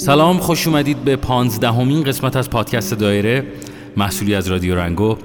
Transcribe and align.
سلام 0.00 0.38
خوش 0.38 0.66
اومدید 0.66 1.04
به 1.04 1.16
پانزدهمین 1.16 2.02
قسمت 2.02 2.36
از 2.36 2.50
پادکست 2.50 2.94
دایره 2.94 3.46
محصولی 3.96 4.34
از 4.34 4.48
رادیو 4.48 4.74
رنگو. 4.74 5.16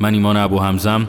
من 0.00 0.14
ایمان 0.14 0.36
ابو 0.36 0.58
همزم 0.58 1.08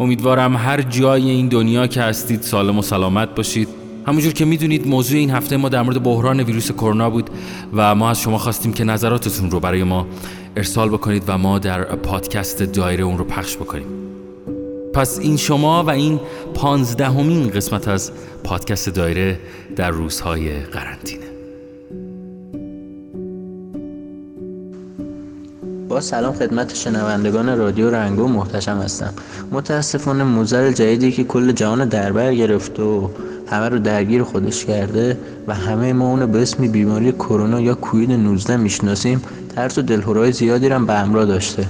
امیدوارم 0.00 0.56
هر 0.56 0.82
جای 0.82 1.30
این 1.30 1.48
دنیا 1.48 1.86
که 1.86 2.02
هستید 2.02 2.42
سالم 2.42 2.78
و 2.78 2.82
سلامت 2.82 3.34
باشید. 3.34 3.68
همونجور 4.06 4.32
که 4.32 4.44
می‌دونید 4.44 4.88
موضوع 4.88 5.18
این 5.18 5.30
هفته 5.30 5.56
ما 5.56 5.68
در 5.68 5.82
مورد 5.82 6.02
بحران 6.02 6.40
ویروس 6.40 6.72
کرونا 6.72 7.10
بود 7.10 7.30
و 7.72 7.94
ما 7.94 8.10
از 8.10 8.20
شما 8.20 8.38
خواستیم 8.38 8.72
که 8.72 8.84
نظراتتون 8.84 9.50
رو 9.50 9.60
برای 9.60 9.82
ما 9.82 10.06
ارسال 10.56 10.88
بکنید 10.88 11.22
و 11.26 11.38
ما 11.38 11.58
در 11.58 11.84
پادکست 11.84 12.62
دایره 12.62 13.04
اون 13.04 13.18
رو 13.18 13.24
پخش 13.24 13.56
بکنیم. 13.56 13.86
پس 14.94 15.18
این 15.18 15.36
شما 15.36 15.82
و 15.82 15.90
این 15.90 16.20
پانزدهمین 16.54 17.50
قسمت 17.50 17.88
از 17.88 18.12
پادکست 18.44 18.88
دایره 18.88 19.40
در 19.76 19.90
روزهای 19.90 20.60
قرنطینه. 20.60 21.29
با 25.90 26.00
سلام 26.00 26.34
خدمت 26.34 26.74
شنوندگان 26.74 27.58
رادیو 27.58 27.90
رنگو 27.90 28.28
محتشم 28.28 28.78
هستم. 28.78 29.12
متاسفانه 29.52 30.24
موزل 30.24 30.72
جدیدی 30.72 31.12
که 31.12 31.24
کل 31.24 31.52
جهان 31.52 31.88
دربر 31.88 32.34
گرفت 32.34 32.80
و 32.80 33.10
همه 33.46 33.68
رو 33.68 33.78
درگیر 33.78 34.22
خودش 34.22 34.64
کرده 34.64 35.18
و 35.46 35.54
همه 35.54 35.92
ما 35.92 36.10
اونو 36.10 36.26
به 36.26 36.42
اسم 36.42 36.66
بیماری 36.66 37.12
کرونا 37.12 37.60
یا 37.60 37.74
کوید 37.74 38.12
19 38.12 38.56
می‌شناسیم 38.56 39.22
ترس 39.56 39.78
و 39.78 39.82
دلهورای 39.82 40.32
زیادی 40.32 40.68
رو 40.68 40.84
به 40.84 40.94
همراه 40.94 41.24
داشته. 41.24 41.66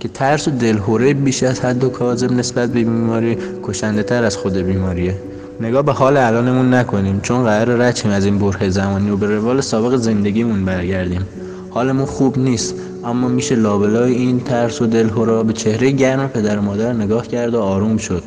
که 0.00 0.08
ترس 0.08 0.48
و 0.48 0.50
دلهوره 0.50 1.14
بیش 1.14 1.42
از 1.42 1.60
حد 1.60 1.84
و 1.84 1.88
کاذب 1.88 2.32
نسبت 2.32 2.68
به 2.68 2.84
بیماری 2.84 3.38
کشنده 3.62 4.02
تر 4.02 4.24
از 4.24 4.36
خود 4.36 4.56
بیماریه. 4.56 5.16
نگاه 5.60 5.82
به 5.82 5.92
حال 5.92 6.16
الانمون 6.16 6.74
نکنیم 6.74 7.20
چون 7.20 7.44
قرار 7.44 7.76
رچیم 7.76 8.10
از 8.10 8.24
این 8.24 8.38
بره 8.38 8.70
زمانی 8.70 9.10
و 9.10 9.16
به 9.16 9.26
روال 9.26 9.60
سابق 9.60 9.96
زندگیمون 9.96 10.64
برگردیم. 10.64 11.26
حالمون 11.70 12.06
خوب 12.06 12.38
نیست. 12.38 12.74
اما 13.04 13.28
میشه 13.28 13.54
لابلای 13.54 14.12
این 14.12 14.40
ترس 14.40 14.82
و 14.82 14.86
دلهورا 14.86 15.42
به 15.42 15.52
چهره 15.52 15.90
گرم 15.90 16.28
پدر 16.28 16.58
و 16.58 16.62
مادر 16.62 16.92
نگاه 16.92 17.28
کرد 17.28 17.54
و 17.54 17.60
آروم 17.60 17.96
شد. 17.96 18.22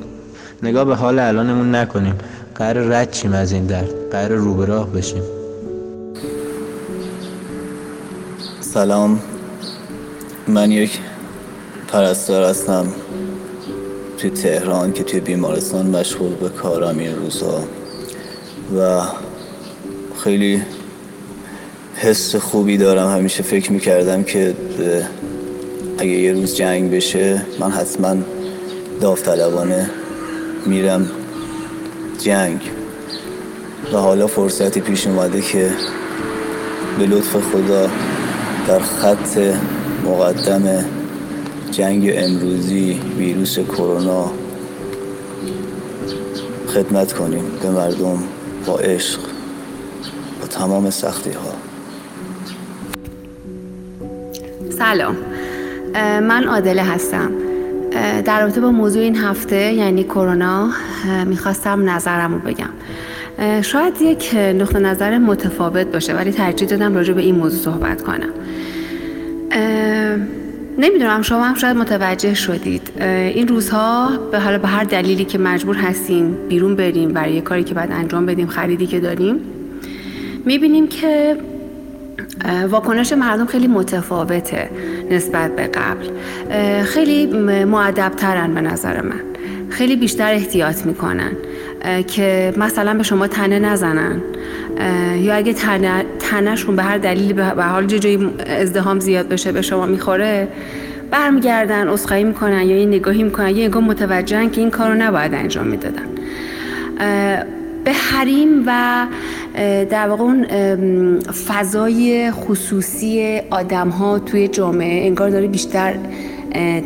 نگاه 0.63 0.85
به 0.85 0.95
حال 0.95 1.19
الانمون 1.19 1.75
نکنیم. 1.75 2.15
قرار 2.55 2.85
رد 2.85 3.11
چیم 3.11 3.33
از 3.33 3.51
این 3.51 3.65
درد. 3.65 3.89
قرار 4.11 4.37
رو 4.37 4.53
به 4.53 4.65
راه 4.65 4.89
بشیم. 4.89 5.23
سلام. 8.59 9.19
من 10.47 10.71
یک 10.71 10.99
پرستار 11.87 12.43
هستم. 12.49 12.85
توی 14.17 14.29
تهران 14.29 14.93
که 14.93 15.03
توی 15.03 15.19
بیمارستان 15.19 15.85
مشغول 15.85 16.33
به 16.33 16.49
کارم 16.49 16.97
این 16.97 17.15
روزها 17.15 17.63
و 18.77 19.01
خیلی 20.23 20.61
حس 21.95 22.35
خوبی 22.35 22.77
دارم. 22.77 23.09
همیشه 23.09 23.43
فکر 23.43 23.71
می‌کردم 23.71 24.23
که 24.23 24.55
اگه 25.97 26.11
یه 26.11 26.33
روز 26.33 26.55
جنگ 26.55 26.91
بشه 26.91 27.41
من 27.59 27.71
حتما 27.71 28.15
داوطلبانه 29.01 29.89
میرم 30.65 31.11
جنگ. 32.19 32.61
و 33.93 33.97
حالا 33.97 34.27
فرصتی 34.27 34.81
پیش 34.81 35.07
اومده 35.07 35.41
که 35.41 35.71
به 36.99 37.05
لطف 37.05 37.35
خدا 37.35 37.89
در 38.67 38.79
خط 38.79 39.37
مقدم 40.05 40.85
جنگ 41.71 42.11
امروزی 42.15 42.99
ویروس 43.17 43.59
کرونا 43.59 44.31
خدمت 46.73 47.13
کنیم. 47.13 47.43
به 47.61 47.69
مردم 47.69 48.23
با 48.65 48.79
عشق 48.79 49.19
با 50.41 50.47
تمام 50.47 50.89
سختی 50.89 51.31
ها. 51.31 51.50
سلام. 54.81 55.15
من 56.23 56.43
عادله 56.43 56.83
هستم. 56.83 57.31
در 58.25 58.41
رابطه 58.41 58.61
با 58.61 58.71
موضوع 58.71 59.01
این 59.01 59.15
هفته 59.15 59.73
یعنی 59.73 60.03
کرونا 60.03 60.69
می‌خواستم 61.25 61.89
نظرم 61.89 62.33
رو 62.33 62.39
بگم 62.39 62.69
شاید 63.61 64.01
یک 64.01 64.35
نقطه 64.35 64.79
نظر 64.79 65.17
متفاوت 65.17 65.87
باشه 65.87 66.13
ولی 66.13 66.31
ترجیح 66.31 66.67
دادم 66.67 66.95
راجع 66.95 67.13
به 67.13 67.21
این 67.21 67.35
موضوع 67.35 67.73
صحبت 67.73 68.01
کنم. 68.01 68.29
نمی‌دونم 70.77 71.21
شما 71.21 71.43
هم 71.43 71.55
شاید 71.55 71.77
متوجه 71.77 72.33
شدید. 72.33 72.91
این 73.01 73.47
روزها 73.47 74.09
به 74.31 74.39
حالا 74.39 74.57
به 74.57 74.67
هر 74.67 74.83
دلیلی 74.83 75.25
که 75.25 75.37
مجبور 75.37 75.75
هستیم 75.75 76.37
بیرون 76.49 76.75
بریم 76.75 77.09
برای 77.09 77.41
کاری 77.41 77.63
که 77.63 77.73
باید 77.73 77.91
انجام 77.91 78.25
بدیم 78.25 78.47
خریدی 78.47 78.87
که 78.87 78.99
داریم 78.99 79.39
می‌بینیم 80.45 80.87
که 80.87 81.37
واکنش 82.69 83.13
مردم 83.13 83.45
خیلی 83.45 83.67
متفاوته 83.67 84.69
نسبت 85.11 85.55
به 85.55 85.63
قبل. 85.63 86.05
خیلی 86.83 87.25
معدبترن 87.65 88.53
به 88.53 88.61
نظر 88.61 89.01
من. 89.01 89.21
خیلی 89.69 89.95
بیشتر 89.95 90.33
احتیاط 90.33 90.85
می‌کنن. 90.85 91.31
که 92.07 92.53
مثلا 92.57 92.93
به 92.93 93.03
شما 93.03 93.27
تنه 93.27 93.59
نزنن. 93.59 94.21
یا 95.19 95.35
اگه 95.35 95.53
تنه 95.53 96.05
تنهشون 96.19 96.75
به 96.75 96.83
هر 96.83 96.97
دلیلی 96.97 97.33
به 97.33 97.63
حال 97.63 97.85
جایی 97.85 98.29
ازدهام 98.47 98.99
زیاد 98.99 99.27
بشه 99.27 99.51
به 99.51 99.61
شما 99.61 99.85
می‌خوره 99.85 100.47
برمیگردن 101.11 101.87
اسخایی 101.87 102.23
می‌کنن 102.23 102.61
یا 102.61 102.77
یه 102.77 102.85
نگاهی 102.85 103.23
می‌کنن 103.23 103.49
یا 103.49 103.67
نگاه 103.67 103.83
متوجهن 103.83 104.49
که 104.49 104.61
این 104.61 104.69
کارو 104.69 104.93
نباید 104.93 105.33
انجام 105.33 105.67
می‌دادن. 105.67 106.05
به 107.83 107.93
حریم 107.93 108.63
و 108.65 109.07
در 109.89 110.07
واقع 110.07 110.23
اون 110.23 110.45
فضای 111.19 112.31
خصوصی 112.31 113.39
آدم 113.49 113.89
ها 113.89 114.19
توی 114.19 114.47
جامعه 114.47 115.05
انگار 115.05 115.29
داره 115.29 115.47
بیشتر 115.47 115.93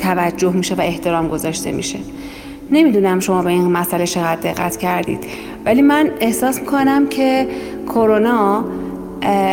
توجه 0.01 0.53
میشه 0.53 0.75
و 0.75 0.81
احترام 0.81 1.27
گذاشته 1.27 1.71
میشه. 1.71 1.99
نمی‌دونم 2.71 3.19
شما 3.19 3.41
به 3.41 3.49
این 3.49 3.71
مسئله 3.71 4.07
چقدر 4.07 4.51
دقت 4.51 4.77
کردید 4.77 5.19
ولی 5.65 5.81
من 5.81 6.09
احساس 6.19 6.59
می‌کنم 6.59 7.07
که 7.07 7.47
کرونا 7.85 8.65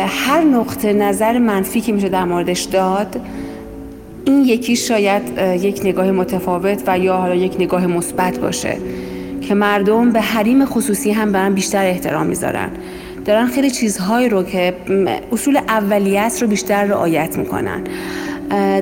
هر 0.07 0.41
نقطه 0.41 0.93
نظر 0.93 1.37
منفی 1.37 1.81
که 1.81 1.91
میشه 1.91 2.09
در 2.09 2.25
موردش 2.25 2.61
داد 2.61 3.21
این 4.25 4.43
یکی 4.43 4.75
شاید 4.75 5.21
یک 5.61 5.81
نگاه 5.83 6.11
متفاوت 6.11 6.83
و 6.87 6.99
یا 6.99 7.17
حالا 7.17 7.35
یک 7.35 7.55
نگاه 7.59 7.87
مثبت 7.87 8.39
باشه. 8.39 8.77
که 9.43 9.53
مردم 9.53 10.11
به 10.11 10.21
حریم 10.21 10.65
خصوصی 10.65 11.11
هم 11.11 11.31
برن 11.31 11.53
بیشتر 11.53 11.85
احترام 11.85 12.25
می‌ذارن. 12.25 12.69
دارن 13.25 13.47
خیلی 13.47 13.71
چیزهایی 13.71 14.29
رو 14.29 14.43
که 14.43 14.73
اصول 15.31 15.57
اولیت 15.57 16.37
رو 16.41 16.47
بیشتر 16.47 16.83
رعایت 16.83 17.37
می‌کنن. 17.37 17.81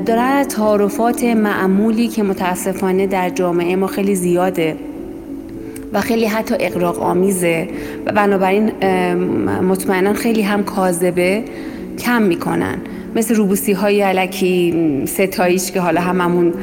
دارن 0.05 0.44
تعارفات 0.44 1.23
معمولی 1.23 2.07
که 2.07 2.23
متاسفانه 2.23 3.07
در 3.07 3.29
جامعه 3.29 3.75
ما 3.75 3.88
خیلی 3.88 4.16
زیاده 4.16 4.75
و 5.94 6.01
خیلی 6.01 6.25
حتی 6.25 6.55
اقراق 6.59 6.99
آمیزه 7.03 7.67
و 8.05 8.11
بنابراین 8.11 8.72
مطمئنا 9.61 10.13
خیلی 10.13 10.41
هم 10.41 10.63
کاذبه. 10.63 11.43
کم 12.00 12.22
می‌کنن. 12.22 12.78
مثل 13.16 13.35
روبوسی 13.35 13.72
های 13.72 14.02
علکی 14.02 14.74
ستایش 15.06 15.72
که 15.72 15.79
حالا 15.79 16.02
هممون 16.02 16.53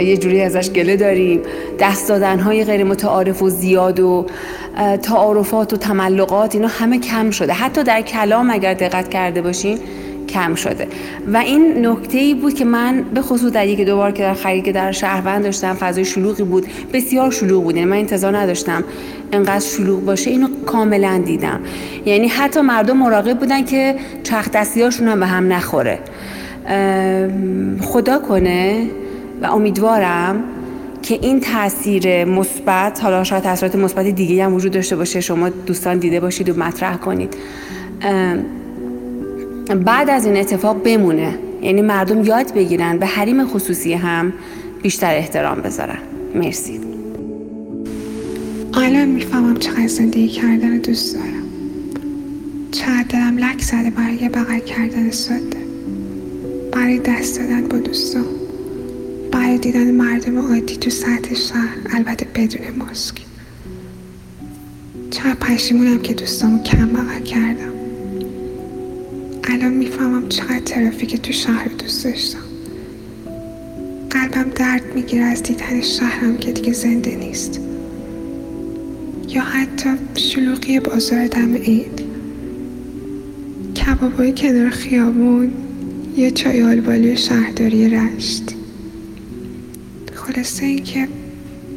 یه 0.00 0.16
جوری 0.16 0.40
ازش 0.40 0.70
گله 0.70 0.96
داریم. 0.96 1.40
دست 1.80 2.08
دادن 2.08 2.38
های 2.38 2.64
غیر 2.64 2.84
متعارف 2.84 3.42
و 3.42 3.50
زیاد 3.50 4.00
و 4.00 4.26
تعارفات 5.02 5.72
و 5.72 5.76
تملقات 5.76 6.54
اینا 6.54 6.68
همه 6.68 6.98
کم 6.98 7.30
شده. 7.30 7.52
حتی 7.52 7.84
در 7.84 8.00
کلام 8.00 8.50
اگر 8.50 8.74
دقت 8.74 9.08
کرده 9.08 9.42
باشین 9.42 9.78
کم 10.28 10.54
شده. 10.54 10.88
و 11.32 11.36
این 11.36 11.86
نکته 11.86 12.18
ای 12.18 12.34
بود 12.34 12.54
که 12.54 12.64
من 12.64 13.04
به 13.14 13.22
خصوص 13.22 13.52
در 13.52 13.66
یک 13.66 13.80
دوبار 13.80 14.12
که 14.12 14.22
در 14.22 14.34
خرید 14.34 14.64
که 14.64 14.72
در 14.72 14.92
شهروند 14.92 15.44
داشتم 15.44 15.74
فضای 15.74 16.04
شلوغی 16.04 16.42
بود. 16.42 16.66
بسیار 16.92 17.30
شلوغ 17.30 17.64
بود. 17.64 17.76
یعنی 17.76 17.90
من 17.90 17.96
انتظار 17.96 18.36
نداشتم 18.36 18.84
انقدر 19.34 19.60
شلوغ 19.60 20.04
باشه 20.04 20.30
اینو 20.30 20.48
کاملا 20.66 21.22
دیدم. 21.26 21.60
یعنی 22.06 22.28
حتی 22.28 22.60
مردم 22.60 22.96
مراقب 22.96 23.38
بودن 23.38 23.64
که 23.64 23.96
چرخ 24.22 24.50
دستیاشون 24.50 25.08
هم 25.08 25.20
به 25.20 25.26
هم 25.26 25.52
نخوره. 25.52 25.98
خدا 27.80 28.18
کنه 28.18 28.86
و 29.42 29.46
امیدوارم 29.46 30.44
که 31.02 31.18
این 31.22 31.40
تاثیر 31.40 32.24
مثبت 32.24 33.02
حالا 33.02 33.24
شاید 33.24 33.42
تاثیرات 33.42 33.76
مثبت 33.76 34.06
دیگه 34.06 34.44
هم 34.44 34.54
وجود 34.54 34.72
داشته 34.72 34.96
باشه 34.96 35.20
شما 35.20 35.48
دوستان 35.48 35.98
دیده 35.98 36.20
باشید 36.20 36.48
و 36.48 36.54
مطرح 36.54 36.96
کنید. 36.96 37.36
بعد 39.84 40.10
از 40.10 40.26
این 40.26 40.36
اتفاق 40.36 40.82
بمونه. 40.82 41.38
یعنی 41.62 41.82
مردم 41.82 42.24
یاد 42.24 42.54
بگیرن 42.54 42.98
به 42.98 43.06
حریم 43.06 43.46
خصوصی 43.46 43.92
هم 43.92 44.32
بیشتر 44.82 45.14
احترام 45.14 45.60
بذارن. 45.60 45.98
مرسی. 46.34 46.80
الان 48.76 49.08
می‌فهمم 49.08 49.56
چقدر 49.56 49.86
زندگی 49.86 50.28
کردن 50.28 50.78
دوست 50.78 51.14
دارم. 51.14 51.44
چقدر 52.72 53.04
دلم 53.08 53.38
لک 53.38 53.62
زده 53.62 53.90
برای 53.90 54.14
یه 54.14 54.28
بغل 54.28 54.58
کردن 54.58 55.10
ساده 55.10 55.58
برای 56.72 56.98
دست 56.98 57.38
دادن 57.38 57.68
با 57.68 57.78
دوستان 57.78 58.24
برای 59.32 59.58
دیدن 59.58 59.90
مردم 59.90 60.38
عادی 60.38 60.76
تو 60.76 60.90
سطح 60.90 61.34
شهر 61.34 61.76
البته 61.90 62.26
بدون 62.34 62.76
ماسک. 62.78 63.14
چقدر 65.10 65.34
پشیمونم 65.34 66.02
که 66.02 66.14
دوستامو 66.14 66.62
کم 66.62 66.86
بغل 66.86 67.20
کردم. 67.24 67.72
الان 69.44 69.72
می‌فهمم 69.72 70.28
چقدر 70.28 70.60
ترافیک 70.60 71.16
تو 71.22 71.32
شهر 71.32 71.68
دوست 71.78 72.04
داشتم. 72.04 72.38
قلبم 74.10 74.50
درد 74.50 74.82
می‌گیره 74.94 75.24
از 75.24 75.42
دیدن 75.42 75.80
شهرم 75.80 76.36
که 76.36 76.52
دیگه 76.52 76.72
زنده 76.72 77.16
نیست. 77.16 77.60
یا 79.34 79.42
حتی 79.42 79.90
شلوغی 80.14 80.80
بازار 80.80 81.26
دم 81.26 81.54
عید 81.54 82.04
کبابای 83.76 84.32
کنار 84.32 84.70
خیابون 84.70 85.52
یا 86.16 86.30
چای 86.30 86.62
آلبالی 86.62 87.16
شهرداری 87.16 87.88
رشت. 87.88 88.42
خلاصه 90.14 90.66
اینکه 90.66 91.08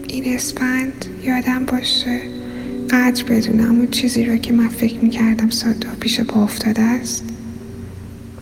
این 0.07 0.35
اسپند 0.35 1.05
یادم 1.23 1.65
باشه 1.65 2.21
قدر 2.89 3.23
بدونم 3.23 3.75
اون 3.75 3.87
چیزی 3.87 4.25
رو 4.25 4.37
که 4.37 4.53
من 4.53 4.67
فکر 4.67 4.99
می‌کردم 4.99 5.49
ساعت 5.49 5.99
پیش 5.99 6.19
با 6.19 6.43
افتاده 6.43 6.81
است 6.81 7.25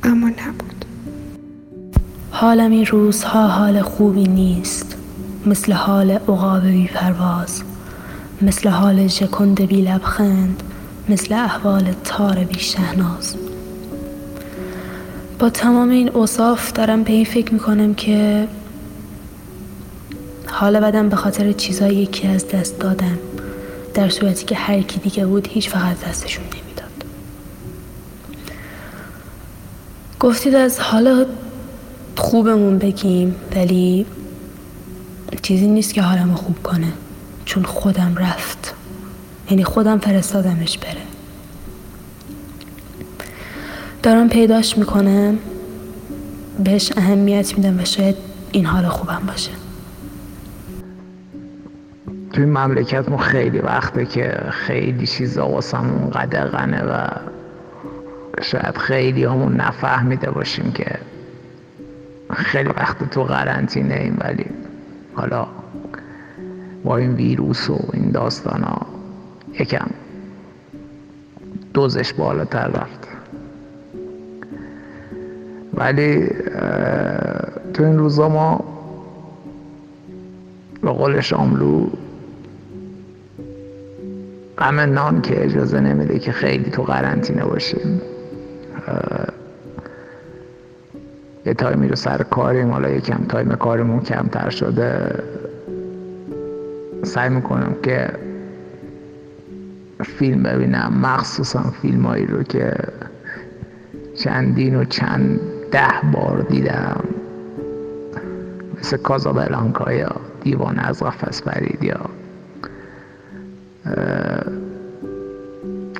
اما 0.03 0.27
نبود. 0.27 0.85
حالم 2.31 2.71
این 2.71 2.85
روزها 2.85 3.47
حال 3.47 3.81
خوبی 3.81 4.23
نیست 4.23 4.95
مثل 5.45 5.71
حال 5.71 6.11
عقاب 6.11 6.65
بی 6.65 6.87
پرواز 6.87 7.61
مثل 8.41 8.69
حال 8.69 9.07
جکند 9.07 9.61
بی 9.61 9.81
لبخند 9.81 10.63
مثل 11.09 11.33
احوال 11.33 11.93
تار 12.03 12.35
بی 12.35 12.59
شهناز. 12.59 13.35
با 15.39 15.49
تمام 15.49 15.89
این 15.89 16.09
اوصاف 16.09 16.71
دارم 16.71 17.03
به 17.03 17.13
این 17.13 17.25
فکر 17.25 17.53
می‌کنم 17.53 17.93
که 17.93 18.47
حالا 20.47 20.79
بدم 20.79 21.09
به 21.09 21.15
خاطر 21.15 21.51
چیزایی 21.51 22.05
که 22.05 22.27
از 22.27 22.47
دست 22.47 22.79
دادم 22.79 23.17
در 23.93 24.09
صورتی 24.09 24.45
که 24.45 24.55
هر 24.55 24.81
کی 24.81 24.99
دیگه 24.99 25.25
بود 25.25 25.47
هیچ 25.47 25.69
فقط 25.69 26.05
دستشون 26.09 26.43
نمی‌داد. 26.43 27.05
گفتید 30.19 30.55
از 30.55 30.79
حالا 30.79 31.25
خوبمون 32.15 32.77
بگیم 32.77 33.35
ولی 33.55 34.05
چیزی 35.41 35.67
نیست 35.67 35.93
که 35.93 36.01
حالمو 36.01 36.35
خوب 36.35 36.63
کنه. 36.63 36.93
چون 37.45 37.63
خودم 37.63 38.15
رفت. 38.17 38.75
یعنی 39.49 39.63
خودم 39.63 39.99
فرستادمش 39.99 40.77
بره. 40.77 41.01
دارم 44.03 44.29
پیداش 44.29 44.77
می‌کنم. 44.77 45.37
بهش 46.63 46.91
اهمیت 46.97 47.57
میدم 47.57 47.79
و 47.79 47.85
شاید 47.85 48.15
این 48.51 48.65
حال 48.65 48.87
خوبم 48.87 49.21
باشه. 49.27 49.51
توی 52.33 52.45
مملکت 52.45 53.17
خیلی 53.17 53.59
وقته 53.59 54.05
که 54.05 54.39
خیلی 54.49 55.07
چیزا 55.07 55.47
واسمون 55.47 56.09
قدغنه 56.09 56.83
و 56.83 57.07
شاید 58.41 58.77
خیلی 58.77 59.23
همون 59.23 59.55
نفهمیده 59.55 60.31
باشیم 60.31 60.71
که 60.71 60.99
خیلی 62.33 62.69
وقت 62.69 63.09
تو 63.09 63.23
قرنطینه 63.23 63.95
ایم 63.95 64.17
ولی 64.21 64.45
حالا 65.15 65.47
با 66.85 66.97
این 66.97 67.13
ویروس 67.13 67.69
و 67.69 67.79
این 67.93 68.11
داستان 68.11 68.63
ها. 68.63 68.85
یکم 69.59 69.87
دوزش 71.73 72.13
بالاتر 72.13 72.67
رفت. 72.67 73.07
ولی 75.73 76.27
تو 77.73 77.83
این 77.83 77.97
روزا 77.97 78.29
ما 78.29 78.63
به 80.81 80.91
قول 80.91 81.21
شاملو 81.21 81.87
غم 84.57 84.79
نان 84.79 85.21
که 85.21 85.45
اجازه 85.45 85.79
نمیده 85.79 86.19
که 86.19 86.31
خیلی 86.31 86.69
تو 86.69 86.83
قرنطینه 86.83 87.45
باشیم. 87.45 88.01
یه 91.45 91.53
تایمی 91.53 91.87
رو 91.87 91.95
سر 91.95 92.23
کاریم 92.23 92.71
حالا 92.71 92.89
یکم 92.89 93.25
تایم 93.29 93.49
کارمون 93.49 93.99
کمتر 93.99 94.49
شده. 94.49 95.23
سعی 97.05 97.29
می‌کنم 97.29 97.75
که 97.83 98.09
فیلم 100.03 100.43
ببینم. 100.43 100.93
مخصوصا 101.01 101.63
فیلم 101.81 102.05
هایی 102.05 102.25
رو 102.25 102.43
که 102.43 102.73
چندین 104.15 104.75
و 104.75 104.83
چند 104.83 105.39
ده 105.71 106.11
بار 106.13 106.41
دیدم. 106.41 107.03
مثل 108.79 108.97
کازابلانکا 108.97 109.93
یا 109.93 110.11
دیوان 110.41 110.79
از 110.79 111.03
قفس 111.03 111.41
برید 111.41 111.83
یا 111.83 111.99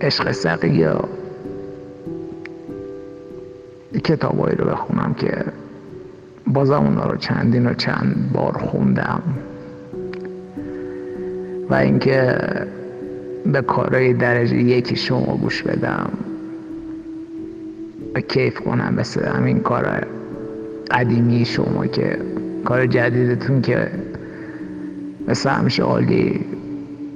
عشق 0.02 0.32
سقی 0.32 0.70
یا 0.70 1.10
کتابایی 4.04 4.56
رو 4.56 4.66
بخونم 4.66 5.14
که 5.14 5.46
بازم 6.48 6.84
اونا 6.84 7.06
رو 7.06 7.18
چندین 7.18 7.68
و 7.68 7.74
چند 7.74 8.30
بار 8.34 8.58
خوندم. 8.58 9.24
و 11.70 11.74
اینکه 11.74 12.38
به 13.46 13.62
کارهای 13.62 14.14
درجه 14.14 14.58
یکی 14.58 14.96
شما 14.96 15.38
گوش 15.38 15.64
بدم 15.64 16.10
و 18.16 18.20
کیف 18.20 18.60
کنم 18.60 18.94
مثل 18.98 19.26
همین 19.26 19.60
کار 19.60 20.08
قدیمی 20.92 21.46
شما 21.46 21.88
که 21.88 22.18
کار 22.66 22.86
جدیدتون 22.86 23.62
که 23.62 23.92
مثل 25.28 25.50
همیشه 25.50 25.84
عالی. 25.84 26.46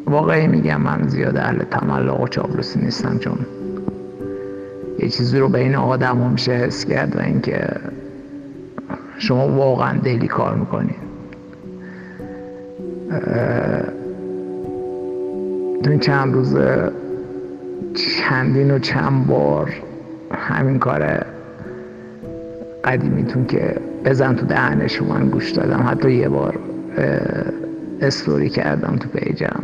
واقعی 0.06 0.48
میگم 0.48 0.81
من 0.81 1.07
زیاد 1.07 1.38
اهل 1.38 1.63
تملق 1.63 2.22
و 2.22 2.28
چابلوسی 2.28 2.80
نیستم 2.80 3.18
چون 3.18 3.38
یه 5.00 5.10
چیزی 5.10 5.40
رو 5.40 5.50
بین 5.50 5.75
آدم 5.75 6.22
هم 6.22 6.31
میشه 6.31 6.51
حس 6.51 6.86
کرد 6.86 7.16
و 7.16 7.19
اینکه 7.19 7.68
شما 9.18 9.48
واقعا 9.48 9.98
دلی 9.98 10.28
کار 10.28 10.56
می‌کنید 10.56 11.10
تو 15.84 15.90
این 15.90 16.00
چند 16.00 16.34
روز 16.34 16.58
چندین 17.96 18.72
و 18.72 18.80
چند 18.80 19.28
بار 19.28 19.74
همین 20.31 20.80
کار 20.80 21.26
قدیمیتون 22.84 23.46
که 23.46 23.76
بزن 24.06 24.36
تو 24.36 24.46
دهن 24.46 24.88
شما 24.88 25.20
گوش 25.20 25.52
دادم. 25.52 25.88
حتی 25.88 26.12
یه 26.12 26.30
بار 26.30 26.60
استوری 28.02 28.50
کردم 28.50 28.96
تو 28.96 29.10
پیجم 29.10 29.64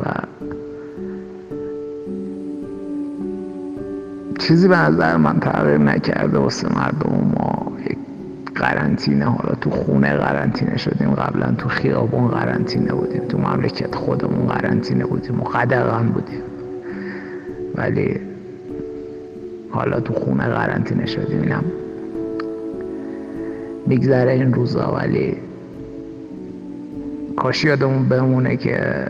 و 0.00 0.04
چیزی 4.38 4.68
به 4.68 4.76
نظر 4.76 5.16
من 5.16 5.40
تغییر 5.40 5.78
نکرده 5.78 6.38
واسه 6.38 6.68
مردم 6.68 7.32
ما. 7.38 7.75
قرنطینه 8.56 9.24
حالا 9.24 9.54
تو 9.54 9.70
خونه 9.70 10.16
قرنطینه 10.16 10.76
شدیم 10.76 11.10
قبلا 11.10 11.54
تو 11.58 11.68
خیابون 11.68 12.28
قرنطینه 12.28 12.92
بودیم 12.92 13.22
تو 13.28 13.38
مملکت 13.38 13.94
خودمون 13.94 14.46
قرنطینه 14.46 15.04
بودیم 15.04 15.40
و 15.40 15.44
قدغن 15.44 16.06
بودیم. 16.06 16.42
ولی 17.74 18.20
حالا 19.70 20.00
تو 20.00 20.14
خونه 20.14 20.44
قرنطینه 20.48 21.06
شدیم 21.06 21.42
اینم 21.42 21.64
میگذره 23.86 24.32
این 24.32 24.54
روزا. 24.54 24.94
ولی 24.96 25.36
کاش 27.36 27.64
یادمون 27.64 28.08
بمونه 28.08 28.56
که 28.56 29.06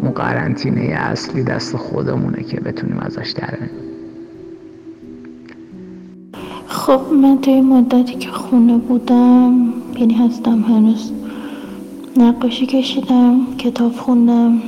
اون 0.00 0.10
قرنطینه 0.10 0.80
اصلی 0.80 1.42
دست 1.42 1.76
خودمونه 1.76 2.42
که 2.42 2.60
بتونیم 2.60 2.98
ازش 2.98 3.30
در 3.30 3.58
خب 6.92 7.12
من 7.12 7.38
توی 7.38 7.60
مدتی 7.60 8.14
که 8.14 8.30
خونه 8.30 8.76
بودم 8.78 9.72
یعنی 9.98 10.14
هستم 10.14 10.60
هنوز 10.62 11.12
نقاشی 12.16 12.66
کشیدم 12.66 13.46
کتاب 13.58 13.92
خوندم 13.92 14.62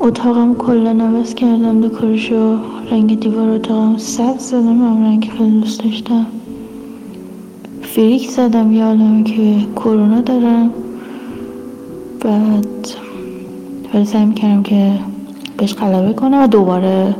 اتاقم 0.00 0.54
کلا 0.54 0.90
عوض 0.90 1.34
کردم 1.34 1.80
دکورشو 1.80 2.56
رنگ 2.90 3.20
دیوار 3.20 3.48
اتاقم 3.48 3.96
سبز 3.96 4.42
زدم 4.42 4.78
هم 4.78 5.04
رنگ 5.04 5.30
خیلی 5.38 5.60
دوست 5.60 5.84
داشتم. 5.84 6.26
فریک 7.82 8.30
زدم 8.30 8.72
یه 8.72 9.24
که 9.24 9.66
کرونا 9.76 10.20
دارم 10.20 10.70
بعد 12.20 12.88
ولی 13.94 14.04
سعی 14.04 14.24
می‌کردم 14.24 14.62
که 14.62 14.92
بهش 15.56 15.74
غلبه 15.74 16.12
کنم 16.12 16.42
و 16.42 16.46
دوباره 16.46 17.14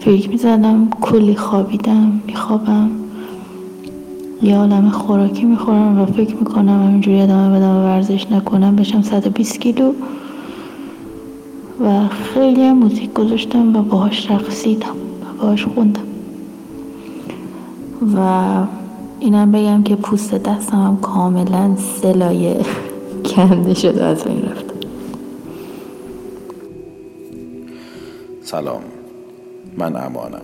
فکر 0.00 0.30
می‌زدم 0.30 0.88
کلی 1.00 1.36
خوابیدم 1.36 2.22
میخوابم. 2.26 2.90
یه 4.42 4.56
عالم 4.56 4.90
خوراکی 4.90 5.44
می‌خورم 5.44 6.00
و 6.00 6.06
فکر 6.06 6.36
می‌کنم 6.36 6.82
همینجوری 6.86 7.20
ادامه 7.20 7.58
بدم 7.58 7.76
و 7.76 7.84
ورزش 7.84 8.26
نکنم 8.30 8.76
بشم 8.76 9.02
120 9.02 9.60
کیلو. 9.60 9.92
و 11.84 12.08
خیلی 12.08 12.62
هم 12.62 12.78
موزیک 12.78 13.12
گذاشتم 13.12 13.76
و 13.76 13.82
باهاش 13.82 14.30
رقصیدم 14.30 14.86
و 14.86 15.42
باهاش 15.42 15.64
خوندم. 15.64 16.02
و 18.16 18.20
اینم 19.20 19.52
بگم 19.52 19.82
که 19.82 19.96
پوست 19.96 20.34
دستم 20.34 20.76
هم 20.76 20.96
کاملا 20.96 21.76
سلایه 21.76 22.60
کنده 23.24 23.74
شده 23.74 24.04
از 24.04 24.26
این 24.26 24.42
رفت 24.42 24.64
سلام. 28.42 28.80
من 29.76 29.96
امانم. 29.96 30.42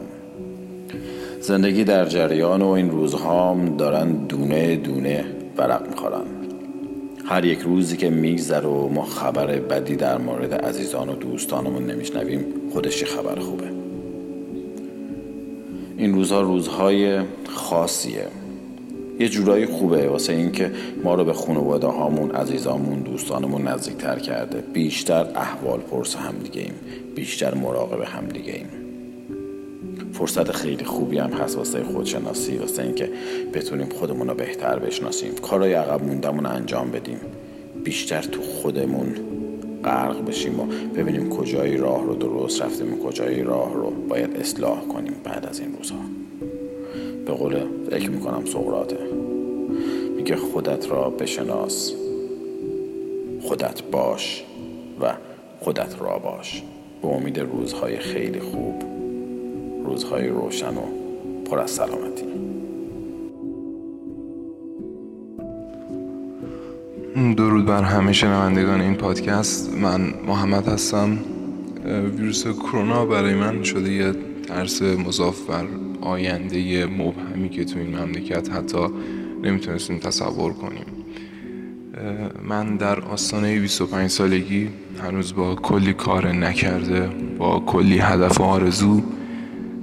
زندگی 1.40 1.84
در 1.84 2.04
جریان 2.04 2.62
و 2.62 2.68
این 2.68 2.90
روزهام 2.90 3.76
دارن 3.76 4.12
دونه 4.12 4.76
دونه 4.76 5.24
ورق 5.56 5.88
می‌خورن. 5.88 6.22
هر 7.24 7.44
یک 7.44 7.58
روزی 7.58 7.96
که 7.96 8.10
میگذره 8.10 8.68
و 8.68 8.88
ما 8.88 9.04
خبر 9.04 9.46
بدی 9.46 9.96
در 9.96 10.18
مورد 10.18 10.54
عزیزان 10.54 11.08
و 11.08 11.14
دوستانمون 11.14 11.86
نمیشنویم 11.86 12.44
خودش 12.72 13.04
خبر 13.04 13.40
خوبه. 13.40 13.64
این 15.96 16.14
روزها 16.14 16.40
روزهای 16.40 17.20
خاصیه. 17.48 18.26
یه 19.20 19.28
جورایی 19.28 19.66
خوبه 19.66 20.08
واسه 20.08 20.32
اینکه 20.32 20.72
ما 21.04 21.14
رو 21.14 21.24
به 21.24 21.32
خانواده 21.32 21.86
هامون 21.86 22.30
عزیزامون 22.30 23.00
دوستانمون 23.00 23.62
نزدیکتر 23.62 24.18
کرده. 24.18 24.60
بیشتر 24.72 25.26
احوال 25.34 25.80
پرس 25.80 26.16
هم 26.16 26.34
دیگه 26.42 26.60
ایم 26.60 26.74
بیشتر 27.14 27.54
مراقب 27.54 28.00
هم 28.00 28.26
دیگه 28.26 28.52
ایم 28.52 28.85
فرصت 30.18 30.52
خیلی 30.52 30.84
خوبی 30.84 31.18
هم 31.18 31.32
هست 31.32 31.56
واسه 31.56 31.84
خودشناسی 31.84 32.56
واسه 32.56 32.82
اینکه 32.82 33.10
بتونیم 33.54 33.88
خودمون 33.88 34.28
رو 34.28 34.34
بهتر 34.34 34.78
بشناسیم. 34.78 35.34
کارهای 35.34 35.72
عقب 35.72 36.04
موندمون 36.04 36.46
انجام 36.46 36.90
بدیم. 36.90 37.20
بیشتر 37.84 38.22
تو 38.22 38.42
خودمون 38.42 39.14
غرق 39.84 40.24
بشیم 40.24 40.60
و 40.60 40.66
ببینیم 40.66 41.30
کجای 41.30 41.76
راه 41.76 42.04
رو 42.04 42.14
درست 42.14 42.62
رفتیم 42.62 42.92
و 42.92 42.96
کجای 42.96 43.42
راه 43.42 43.74
رو 43.74 43.90
باید 43.90 44.36
اصلاح 44.36 44.80
کنیم 44.80 45.14
بعد 45.24 45.46
از 45.46 45.60
این 45.60 45.76
روزها 45.76 45.98
به 47.26 47.32
قول 47.32 47.56
فکر 47.90 48.10
می‌کنم 48.10 48.44
سقراته 48.44 48.98
میگه 50.16 50.36
خودت 50.36 50.90
را 50.90 51.10
بشناس 51.10 51.92
خودت 53.42 53.82
باش 53.82 54.44
و 55.00 55.14
خودت 55.60 56.00
را 56.00 56.18
باش. 56.18 56.62
به 57.02 57.08
امید 57.08 57.40
روزهای 57.40 57.96
خیلی 57.96 58.40
خوب. 58.40 58.95
روزهای 59.86 60.28
روشن 60.28 60.74
و 60.76 60.82
پر 61.50 61.58
از 61.58 61.70
سلامتی. 61.70 62.26
درود 67.36 67.66
بر 67.66 67.82
همه 67.82 68.12
شنوندگان 68.12 68.80
این 68.80 68.94
پادکست. 68.94 69.74
من 69.74 70.00
محمد 70.26 70.68
هستم. 70.68 71.18
ویروس 72.18 72.46
کرونا 72.46 73.06
برای 73.06 73.34
من 73.34 73.62
شده 73.62 73.92
یه 73.92 74.12
ترس 74.48 74.82
مضاف 74.82 75.50
بر 75.50 75.64
آینده 76.00 76.86
مبهمی 76.86 77.48
که 77.48 77.64
تو 77.64 77.78
این 77.78 77.98
مملکت 77.98 78.50
حتی 78.50 78.86
نمی‌تونستیم 79.42 79.98
تصور 79.98 80.52
کنیم. 80.52 80.86
من 82.48 82.76
در 82.76 83.00
آستانه 83.00 83.60
25 83.60 84.10
سالگی 84.10 84.68
هنوز 85.02 85.34
با 85.34 85.54
کلی 85.54 85.92
کار 85.92 86.32
نکرده 86.32 87.08
با 87.38 87.60
کلی 87.60 87.98
هدف 87.98 88.40
و 88.40 88.44
آرزو 88.44 89.02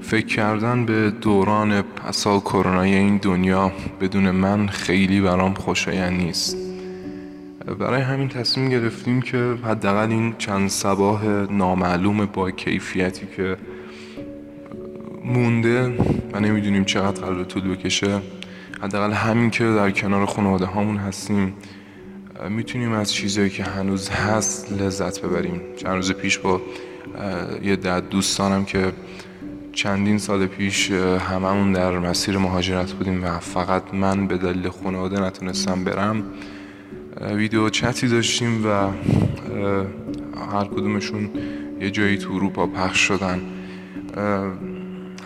فکر 0.03 0.25
کردن 0.25 0.85
به 0.85 1.11
دوران 1.21 1.81
پسا 1.81 2.39
کرونای 2.39 2.95
این 2.95 3.17
دنیا 3.17 3.71
بدون 4.01 4.31
من 4.31 4.67
خیلی 4.67 5.21
برام 5.21 5.53
خوشایند 5.53 6.21
نیست. 6.21 6.57
برای 7.79 8.01
همین 8.01 8.29
تصمیم 8.29 8.69
گرفتیم 8.69 9.21
که 9.21 9.55
حداقل 9.63 10.09
این 10.09 10.35
چند 10.37 10.69
سباه 10.69 11.25
نامعلوم 11.51 12.25
با 12.25 12.51
کیفیتی 12.51 13.27
که 13.35 13.57
مونده 15.25 15.97
و 16.33 16.39
نمی‌دونیم 16.39 16.83
چقدر 16.85 17.21
قرار 17.21 17.43
طول 17.43 17.75
بکشه 17.75 18.21
حداقل 18.81 19.13
همین 19.13 19.49
که 19.49 19.63
در 19.63 19.91
کنار 19.91 20.25
خانواده 20.25 20.65
هامون 20.65 20.97
هستیم 20.97 21.53
می‌تونیم 22.49 22.91
از 22.91 23.13
چیزهایی 23.13 23.49
که 23.49 23.63
هنوز 23.63 24.09
هست 24.09 24.71
لذت 24.71 25.21
ببریم. 25.21 25.61
چند 25.77 25.95
روز 25.95 26.11
پیش 26.11 26.37
با 26.37 26.61
یه 27.63 27.75
دد 27.75 28.09
دوستانم 28.09 28.65
که 28.65 28.91
چندین 29.73 30.17
سال 30.17 30.45
پیش 30.45 30.91
هممون 30.91 31.71
در 31.73 31.99
مسیر 31.99 32.37
مهاجرت 32.37 32.91
بودیم 32.91 33.23
و 33.23 33.39
فقط 33.39 33.93
من 33.93 34.27
به 34.27 34.37
دلیل 34.37 34.69
خانواده 34.69 35.19
نتونستم 35.19 35.83
برم. 35.83 36.23
ویدیو 37.21 37.69
چتی 37.69 38.07
داشتیم 38.07 38.65
و 38.65 38.69
هر 40.51 40.65
کدومشون 40.65 41.29
یه 41.81 41.91
جایی 41.91 42.17
تو 42.17 42.33
اروپا 42.33 42.67
پخش 42.67 42.99
شدن. 42.99 43.41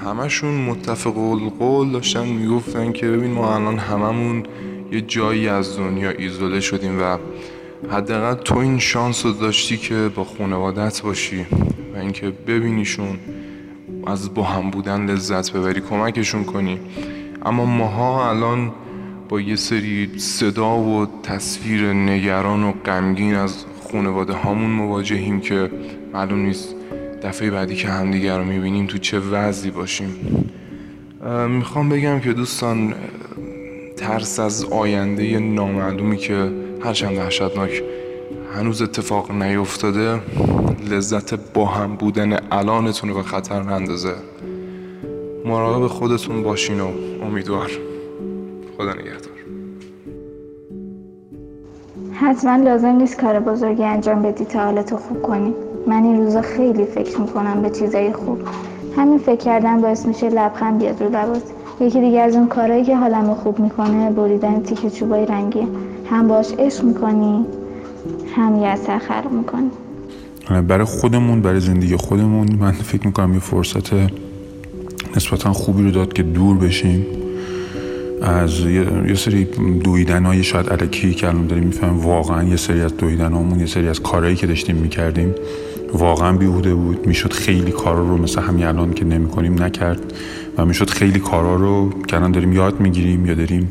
همشون 0.05 0.55
متفق 0.55 1.17
القول 1.17 1.91
داشتن 1.91 2.27
می‌گفتن 2.27 2.91
که 2.91 3.07
ببین 3.07 3.31
ما 3.31 3.55
الان 3.55 3.77
هممون 3.77 4.43
یه 4.91 5.01
جایی 5.01 5.47
از 5.47 5.77
دنیا 5.77 6.09
ایزوله 6.09 6.59
شدیم 6.59 7.01
و 7.01 7.17
حداقل 7.91 8.33
تو 8.43 8.57
این 8.57 8.79
شانس 8.79 9.25
رو 9.25 9.31
داشتی 9.31 9.77
که 9.77 10.11
با 10.15 10.23
خانوادت 10.23 11.01
باشی 11.01 11.45
و 11.95 11.97
اینکه 11.97 12.29
ببینیشون 12.47 13.17
از 14.07 14.33
با 14.33 14.43
هم 14.43 14.69
بودن 14.69 15.05
لذت 15.05 15.51
ببری 15.51 15.81
کمکشون 15.81 16.43
کنی. 16.43 16.79
اما 17.45 17.65
ماها 17.65 18.29
الان 18.29 18.71
با 19.29 19.41
یه 19.41 19.55
سری 19.55 20.19
صدا 20.19 20.77
و 20.77 21.07
تصویر 21.23 21.93
نگران 21.93 22.63
و 22.63 22.71
غمگین 22.71 23.35
از 23.35 23.65
خانواده 23.91 24.33
هامون 24.33 24.69
مواجهیم 24.69 25.39
که 25.39 25.71
معلوم 26.13 26.39
نیست 26.39 26.75
دفعه 27.23 27.51
بعدی 27.51 27.75
که 27.75 27.87
همدیگر 27.87 28.37
رو 28.37 28.43
می‌بینیم 28.43 28.87
تو 28.87 28.97
چه 28.97 29.19
وضعی 29.19 29.71
باشیم. 29.71 30.15
می‌خوام 31.49 31.89
بگم 31.89 32.19
که 32.19 32.33
دوستان 32.33 32.93
ترس 33.97 34.39
از 34.39 34.65
آینده 34.65 35.39
نامعلومی 35.39 36.17
که 36.17 36.51
هرچند 36.83 37.17
وحشتناک 37.17 37.83
هنوز 38.57 38.81
اتفاق 38.81 39.31
نیفتاده 39.31 40.21
لذت 40.89 41.53
با 41.53 41.65
هم 41.65 41.95
بودن 41.95 42.37
الانتون 42.51 43.09
رو 43.09 43.15
به 43.15 43.23
خطر 43.23 43.63
نندازه. 43.63 44.13
مراقب 45.45 45.87
خودتون 45.87 46.43
باشین 46.43 46.81
و 46.81 46.87
امیدوار. 47.25 47.71
خدا 48.77 48.93
نگهدار. 48.93 49.37
حتما 52.13 52.55
لازم 52.55 52.87
نیست 52.87 53.21
کار 53.21 53.39
بزرگی 53.39 53.83
انجام 53.83 54.21
بدی 54.21 54.45
تا 54.45 54.59
حالتو 54.59 54.97
خوب 54.97 55.21
کنی. 55.21 55.53
من 55.87 56.03
این 56.03 56.17
روزا 56.17 56.41
خیلی 56.41 56.85
فکر 56.85 57.21
می‌کنم 57.21 57.61
به 57.61 57.69
چیزای 57.69 58.13
خوب. 58.13 58.39
همین 58.97 59.17
فکر 59.17 59.35
کردن 59.35 59.81
باعث 59.81 60.05
میشه 60.05 60.29
لبخند 60.29 60.79
بیاد 60.79 61.03
رو 61.03 61.09
لبات 61.09 61.43
یکی 61.79 62.01
دیگه 62.01 62.21
از 62.21 62.35
اون 62.35 62.47
کارهایی 62.47 62.83
که 62.83 62.97
حالمو 62.97 63.35
خوب 63.35 63.59
می‌کنه 63.59 64.11
بریدن 64.11 64.63
تیکه 64.63 64.89
چوبای 64.89 65.25
رنگی. 65.25 65.67
هم 66.09 66.27
باش 66.27 66.53
عشق 66.59 66.83
می‌کنی. 66.83 67.45
هم 68.37 68.55
یه 68.55 68.67
اثر 68.67 68.99
خلق 68.99 69.31
می‌کنی. 69.31 69.69
برای 70.61 70.85
خودمون 70.85 71.41
برای 71.41 71.59
زندگی 71.59 71.95
خودمون 71.95 72.47
من 72.59 72.71
فکر 72.71 73.07
می‌کنم 73.07 73.33
یه 73.33 73.39
فرصت 73.39 73.93
نسبتا 75.15 75.53
خوبی 75.53 75.83
رو 75.83 75.91
داد 75.91 76.13
که 76.13 76.23
دور 76.23 76.57
بشیم. 76.57 77.05
از 78.21 78.59
یه, 78.59 79.15
سری 79.15 79.45
دویدن 79.83 80.25
های 80.25 80.43
شاید 80.43 80.69
علکی 80.69 81.13
که 81.13 81.27
الان 81.27 81.47
داریم 81.47 81.63
می‌فهمیم 81.63 81.99
واقعا 81.99 82.43
یه 82.43 82.55
سری 82.55 82.81
از 82.81 82.97
دویدن 82.97 83.33
همون 83.33 83.59
یه 83.59 83.65
سری 83.65 83.87
از 83.87 84.01
کارهایی 84.01 84.35
که 84.35 84.47
داشتیم 84.47 84.75
می‌کردیم 84.75 85.35
واقعا 85.93 86.37
بیهوده 86.37 86.75
بود. 86.75 87.07
می‌شد 87.07 87.33
خیلی 87.33 87.71
کارا 87.71 87.99
رو 87.99 88.17
مثل 88.17 88.41
همین 88.41 88.65
الان 88.65 88.93
که 88.93 89.05
نمی 89.05 89.27
کنیم 89.27 89.63
نکرد 89.63 90.13
و 90.57 90.65
می‌شد 90.65 90.89
خیلی 90.89 91.19
کارا 91.19 91.55
رو 91.55 91.93
که 92.07 92.15
الان 92.15 92.31
داریم 92.31 92.53
یاد 92.53 92.79
می‌گیریم 92.79 93.25
یا 93.25 93.33
داریم 93.33 93.69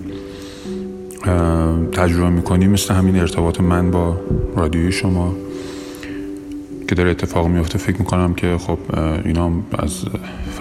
تجربه 1.93 2.31
می‌کنیم 2.31 2.71
مثل 2.71 2.95
همین 2.95 3.17
ارتباط 3.17 3.61
من 3.61 3.91
با 3.91 4.17
رادیوی 4.57 4.93
شما 4.93 5.35
که 6.89 6.95
داره 6.95 7.11
اتفاق 7.11 7.47
میفته 7.47 7.79
فکر 7.79 7.99
می‌کنم 7.99 8.35
که 8.35 8.57
خب 8.59 8.79
اینا 9.25 9.51
از 9.79 10.05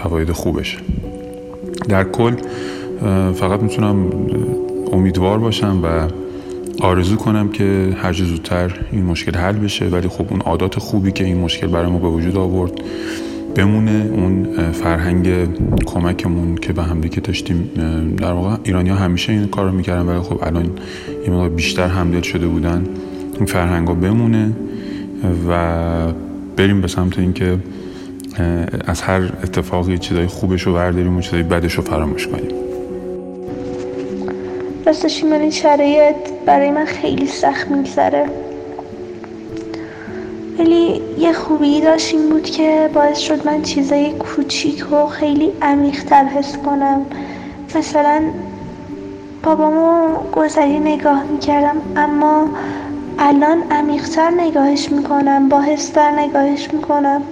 فواید 0.02 0.32
خوبشه. 0.32 0.78
در 1.88 2.04
کل 2.04 2.32
فقط 3.34 3.62
می‌تونم 3.62 4.12
امیدوار 4.92 5.38
باشم 5.38 5.80
و 5.82 6.08
آرزو 6.80 7.16
کنم 7.16 7.48
که 7.48 7.96
هر 8.02 8.12
زودتر 8.12 8.80
این 8.92 9.04
مشکل 9.04 9.36
حل 9.36 9.52
بشه. 9.52 9.84
ولی 9.84 10.08
خب 10.08 10.26
اون 10.30 10.40
عادات 10.40 10.78
خوبی 10.78 11.12
که 11.12 11.24
این 11.24 11.36
مشکل 11.38 11.66
برای 11.66 11.90
ما 11.90 11.98
به 11.98 12.08
وجود 12.08 12.36
آورد 12.36 12.72
بمونه 13.56 14.10
اون 14.12 14.46
فرهنگ 14.72 15.28
کمکمون 15.86 16.54
که 16.54 16.72
به 16.72 16.82
هم 16.82 17.00
دیگه 17.00 17.20
داشتیم 17.20 17.70
در 18.16 18.32
واقع 18.32 18.56
ایرانی 18.62 18.88
ها 18.88 18.96
همیشه 18.96 19.32
این 19.32 19.48
کار 19.48 19.64
رو 19.64 19.72
می‌کردن 19.72 20.06
ولی 20.06 20.18
خب 20.18 20.38
الان 20.42 20.64
یه 21.24 21.30
مقدار 21.30 21.48
بیشتر 21.48 21.86
همدل 21.86 22.20
شده 22.20 22.46
بودن 22.46 22.86
این 23.36 23.46
فرهنگ 23.46 23.88
ها 23.88 23.94
بمونه 23.94 24.52
و 25.48 26.12
بریم 26.56 26.80
به 26.80 26.88
سمت 26.88 27.18
اینکه 27.18 27.58
از 28.86 29.02
هر 29.02 29.22
اتفاقی 29.22 29.98
چیزای 29.98 30.26
خوبش 30.26 30.62
رو 30.62 30.74
برداریم 30.74 31.16
و 31.16 31.20
چیزای 31.20 31.42
بدش 31.42 31.74
رو 31.74 31.82
فراموش 31.82 32.26
کنیم. 32.26 32.50
راستش 34.86 35.24
این 35.24 35.50
شرایط 35.50 36.16
برای 36.46 36.70
من 36.70 36.84
خیلی 36.84 37.26
سخت 37.26 37.70
میگذره. 37.70 38.26
ولی 40.58 41.02
یه 41.18 41.32
خوبی 41.32 41.80
داشت 41.80 42.14
این 42.14 42.28
بود 42.28 42.42
که 42.50 42.90
باعث 42.94 43.18
شد 43.18 43.46
من 43.46 43.62
چیزای 43.62 44.12
کوچیک 44.12 44.92
و 44.92 45.06
خیلی 45.06 45.52
عمیقتر 45.62 46.24
حس 46.24 46.56
کنم. 46.56 47.06
مثلا 47.76 48.22
بابامو 49.42 50.08
گذری 50.32 50.78
نگاه 50.78 51.22
می‌کردم 51.24 51.76
اما 51.96 52.48
الان 53.18 53.62
عمیقتر 53.70 54.30
نگاهش 54.30 54.92
می‌کنم 54.92 55.48
با 55.48 55.64
نگاهش 56.18 56.68
می‌کنم. 56.72 57.22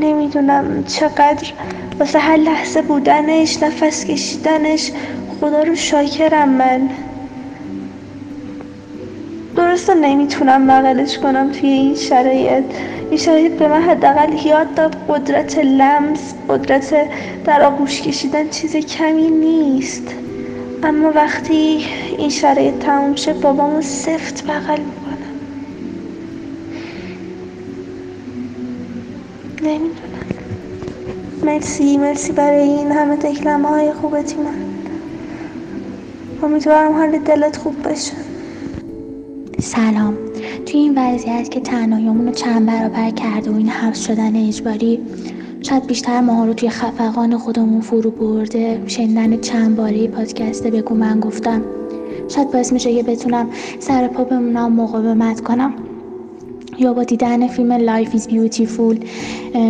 نمی‌دونم 0.00 0.84
چقدر 0.84 1.52
واسه 2.00 2.18
هر 2.18 2.36
لحظه 2.36 2.82
بودنش 2.82 3.62
نفس 3.62 4.04
کشیدنش 4.04 4.92
خدا 5.40 5.62
رو 5.62 5.74
شاکرم 5.74 6.48
من. 6.48 6.88
درسته 9.76 9.94
نمی‌تونم 9.94 10.66
بغلش 10.66 11.18
کنم 11.18 11.52
توی 11.52 11.68
این 11.68 11.94
شرایط. 11.94 12.64
این 13.10 13.18
شرایط 13.18 13.52
به 13.52 13.68
من 13.68 13.82
حداقل 13.82 14.46
یاد 14.46 14.74
داد 14.74 14.96
قدرت 15.08 15.58
لمس 15.58 16.34
قدرت 16.48 16.94
در 17.44 17.62
آغوش 17.62 18.02
کشیدن 18.02 18.48
چیز 18.48 18.76
کمی 18.76 19.30
نیست. 19.30 20.02
اما 20.82 21.12
وقتی 21.14 21.84
این 22.18 22.30
شرایط 22.30 22.78
تموم 22.78 23.14
شه 23.14 23.32
بابامو 23.32 23.82
سفت 23.82 24.44
بغل 24.44 24.80
می‌کنم. 24.80 25.36
نمی‌دونم. 29.62 30.26
مرسی 31.44 31.96
مرسی 31.96 32.32
برای 32.32 32.68
این 32.68 32.92
همه 32.92 33.16
دکلمه 33.16 33.68
های 33.68 33.92
خوبتی 33.92 34.36
من 34.36 34.54
امیدوارم 36.42 36.92
حال 36.92 37.18
دلت 37.18 37.56
خوب 37.56 37.82
باشه. 37.82 38.25
سلام. 39.76 40.14
توی 40.66 40.80
این 40.80 40.98
وضعیت 40.98 41.50
که 41.50 41.60
تنهاییمون 41.60 42.26
رو 42.26 42.32
چند 42.32 42.66
برابر 42.66 43.10
کرده 43.10 43.50
و 43.50 43.56
این 43.56 43.68
حبس 43.68 44.06
شدن 44.06 44.36
اجباری 44.36 45.00
شاید 45.62 45.86
بیشتر 45.86 46.20
ماها 46.20 46.44
رو 46.44 46.54
توی 46.54 46.70
خفقان 46.70 47.38
خودمون 47.38 47.80
فرو 47.80 48.10
برده 48.10 48.82
شنیدن 48.86 49.40
چند 49.40 49.76
باره 49.76 50.08
پادکست 50.08 50.66
بگو 50.66 50.94
من 50.94 51.20
گفتم. 51.20 51.62
شاید 52.28 52.50
باعث 52.50 52.72
میشه 52.72 52.94
که 52.94 53.02
بتونم 53.02 53.50
سر 53.78 54.08
پا 54.08 54.24
بمونم 54.24 54.72
مقاومت 54.72 55.40
کنم. 55.40 55.74
یا 56.78 56.92
با 56.92 57.04
دیدن 57.04 57.48
فیلم 57.48 57.86
Life 57.86 58.08
is 58.08 58.22
Beautiful 58.22 59.06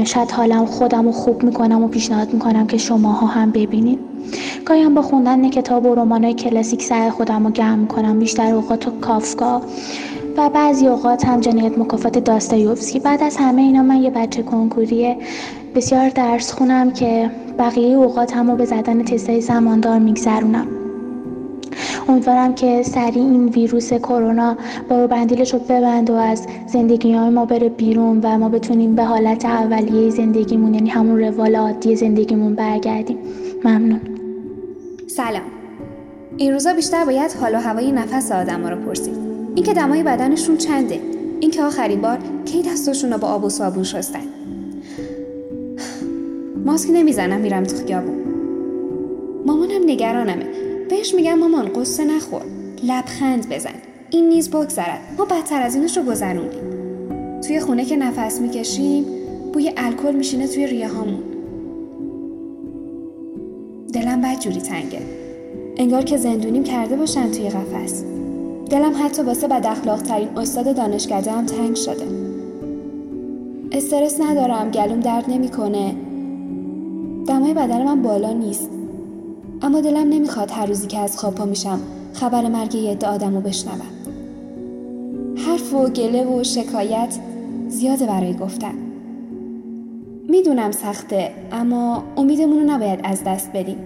شاید 0.04 0.30
حالم 0.30 0.66
خودم 0.66 1.04
رو 1.04 1.12
خوب 1.12 1.42
می‌کنم 1.42 1.84
و 1.84 1.88
پیشنهاد 1.88 2.32
می‌کنم 2.32 2.66
که 2.66 2.78
شماها 2.78 3.26
هم 3.26 3.50
ببینید. 3.50 3.98
گاهی 4.64 4.82
هم 4.82 4.94
با 4.94 5.02
خوندن 5.02 5.50
کتاب 5.50 5.86
و 5.86 5.94
رمانای 5.94 6.34
کلاسیک 6.34 6.82
سر 6.82 7.10
خودم 7.10 7.46
رو 7.46 7.52
گرم 7.52 7.78
می‌کنم 7.78 8.18
بیشتر 8.18 8.54
اوقات 8.54 8.88
و 8.88 8.90
کافکا 9.00 9.62
و 10.36 10.50
بعضی 10.50 10.86
اوقات 10.86 11.24
هم 11.24 11.40
جنایت 11.40 11.78
مکافات 11.78 12.18
داستایوفسکی. 12.18 12.98
بعد 12.98 13.22
از 13.22 13.36
همه 13.36 13.62
اینا 13.62 13.82
من 13.82 14.02
یه 14.02 14.10
بچه 14.10 14.42
کنکوری 14.42 15.16
بسیار 15.74 16.08
درس 16.08 16.52
خونم 16.52 16.92
که 16.92 17.30
بقیه 17.58 17.96
اوقات 17.96 18.36
هم 18.36 18.50
رو 18.50 18.56
به 18.56 18.64
زدن 18.64 19.02
تستای 19.02 19.40
زماندار 19.40 19.98
میگذرونم. 19.98 20.66
امیدوارم 22.08 22.54
که 22.54 22.82
سریع 22.82 23.22
این 23.22 23.48
ویروس 23.48 23.92
کرونا 23.92 24.56
با 24.88 25.06
بندیلش 25.06 25.54
رو 25.54 25.58
ببند 25.58 26.10
و 26.10 26.14
از 26.14 26.46
زندگی 26.66 27.12
های 27.12 27.30
ما 27.30 27.44
بره 27.44 27.68
بیرون 27.68 28.20
و 28.22 28.38
ما 28.38 28.48
بتونیم 28.48 28.94
به 28.94 29.04
حالت 29.04 29.44
اولیه 29.44 30.10
زندگیمون 30.10 30.74
یعنی 30.74 30.90
همون 30.90 31.20
روال 31.20 31.56
عادی 31.56 31.96
زندگیمون 31.96 32.54
برگردیم. 32.54 33.18
ممنون. 33.64 34.00
سلام. 35.06 35.42
این 36.36 36.52
روزا 36.52 36.74
بیشتر 36.74 37.04
باید 37.04 37.32
حال 37.40 37.54
و 37.54 37.58
هوای 37.58 37.92
نفس 37.92 38.32
آدم 38.32 38.66
رو 38.66 38.76
پرسید. 38.76 39.14
اینکه 39.54 39.74
دمای 39.74 40.02
بدنشون 40.02 40.56
چنده؟ 40.56 41.00
اینکه 41.40 41.62
آخرین 41.62 42.00
بار 42.00 42.18
کی 42.44 42.62
دستشون 42.62 43.12
رو 43.12 43.18
با 43.18 43.28
آب 43.28 43.44
و 43.44 43.48
صابون 43.48 43.82
شستن؟ 43.82 44.20
ماسک 46.64 46.90
نمی‌زنم 46.92 47.40
میرم 47.40 47.64
تو 47.64 47.76
خیابون. 47.76 48.14
مامانم 49.46 49.82
نگرانمه. 49.86 50.65
بهش 50.88 51.14
میگم 51.14 51.34
مامان 51.34 51.68
قصه 51.72 52.04
نخور. 52.04 52.42
لبخند 52.82 53.48
بزن. 53.48 53.74
این 54.10 54.28
نیز 54.28 54.50
بگذرد. 54.50 55.00
ما 55.18 55.24
بدتر 55.24 55.62
از 55.62 55.74
اینش 55.74 55.96
رو 55.96 56.02
گذروندیم. 56.02 56.60
توی 57.40 57.60
خونه 57.60 57.84
که 57.84 57.96
نفس 57.96 58.40
می‌کشیم 58.40 59.04
بوی 59.52 59.72
الکل 59.76 60.14
میشینه 60.14 60.46
توی 60.46 60.66
ریه 60.66 60.88
هامون 60.88 61.22
دلم 63.92 64.20
بد 64.20 64.40
جوری 64.40 64.60
تنگه. 64.60 65.02
انگار 65.76 66.02
که 66.02 66.16
زندونیم 66.16 66.64
کرده 66.64 66.96
باشن 66.96 67.30
توی 67.30 67.48
قفس. 67.48 68.04
دلم 68.70 68.92
حتی 69.04 69.22
واسه 69.22 69.48
بد 69.48 69.66
اخلاق 69.66 70.02
ترین 70.02 70.28
استاد 70.36 70.76
دانشکده 70.76 71.30
هم 71.30 71.46
تنگ 71.46 71.76
شده. 71.76 72.04
استرس 73.72 74.20
ندارم 74.20 74.70
گلوم 74.70 75.00
درد 75.00 75.24
نمی‌کنه. 75.28 75.94
دمای 77.26 77.54
بدن 77.54 77.84
من 77.84 78.02
بالا 78.02 78.32
نیست. 78.32 78.70
اما 79.62 79.80
دلم 79.80 80.08
نمی‌خواد 80.08 80.50
هر 80.50 80.66
روزی 80.66 80.86
که 80.86 80.98
از 80.98 81.18
خواب 81.18 81.34
پا 81.34 81.44
میشم 81.44 81.80
خبر 82.12 82.48
مرگ 82.48 82.74
یه 82.74 82.90
عده 82.90 83.06
آدم 83.06 83.34
رو 83.34 83.40
بشنوم. 83.40 83.80
حرف 85.36 85.74
و 85.74 85.88
گله 85.88 86.24
و 86.24 86.44
شکایت 86.44 87.18
زیاده 87.68 88.06
برای 88.06 88.34
گفتن. 88.34 88.74
می‌دونم 90.28 90.72
سخته 90.72 91.30
اما 91.52 92.04
امیدمون 92.16 92.58
رو 92.58 92.64
نباید 92.74 93.00
از 93.04 93.24
دست 93.24 93.50
بدیم. 93.54 93.78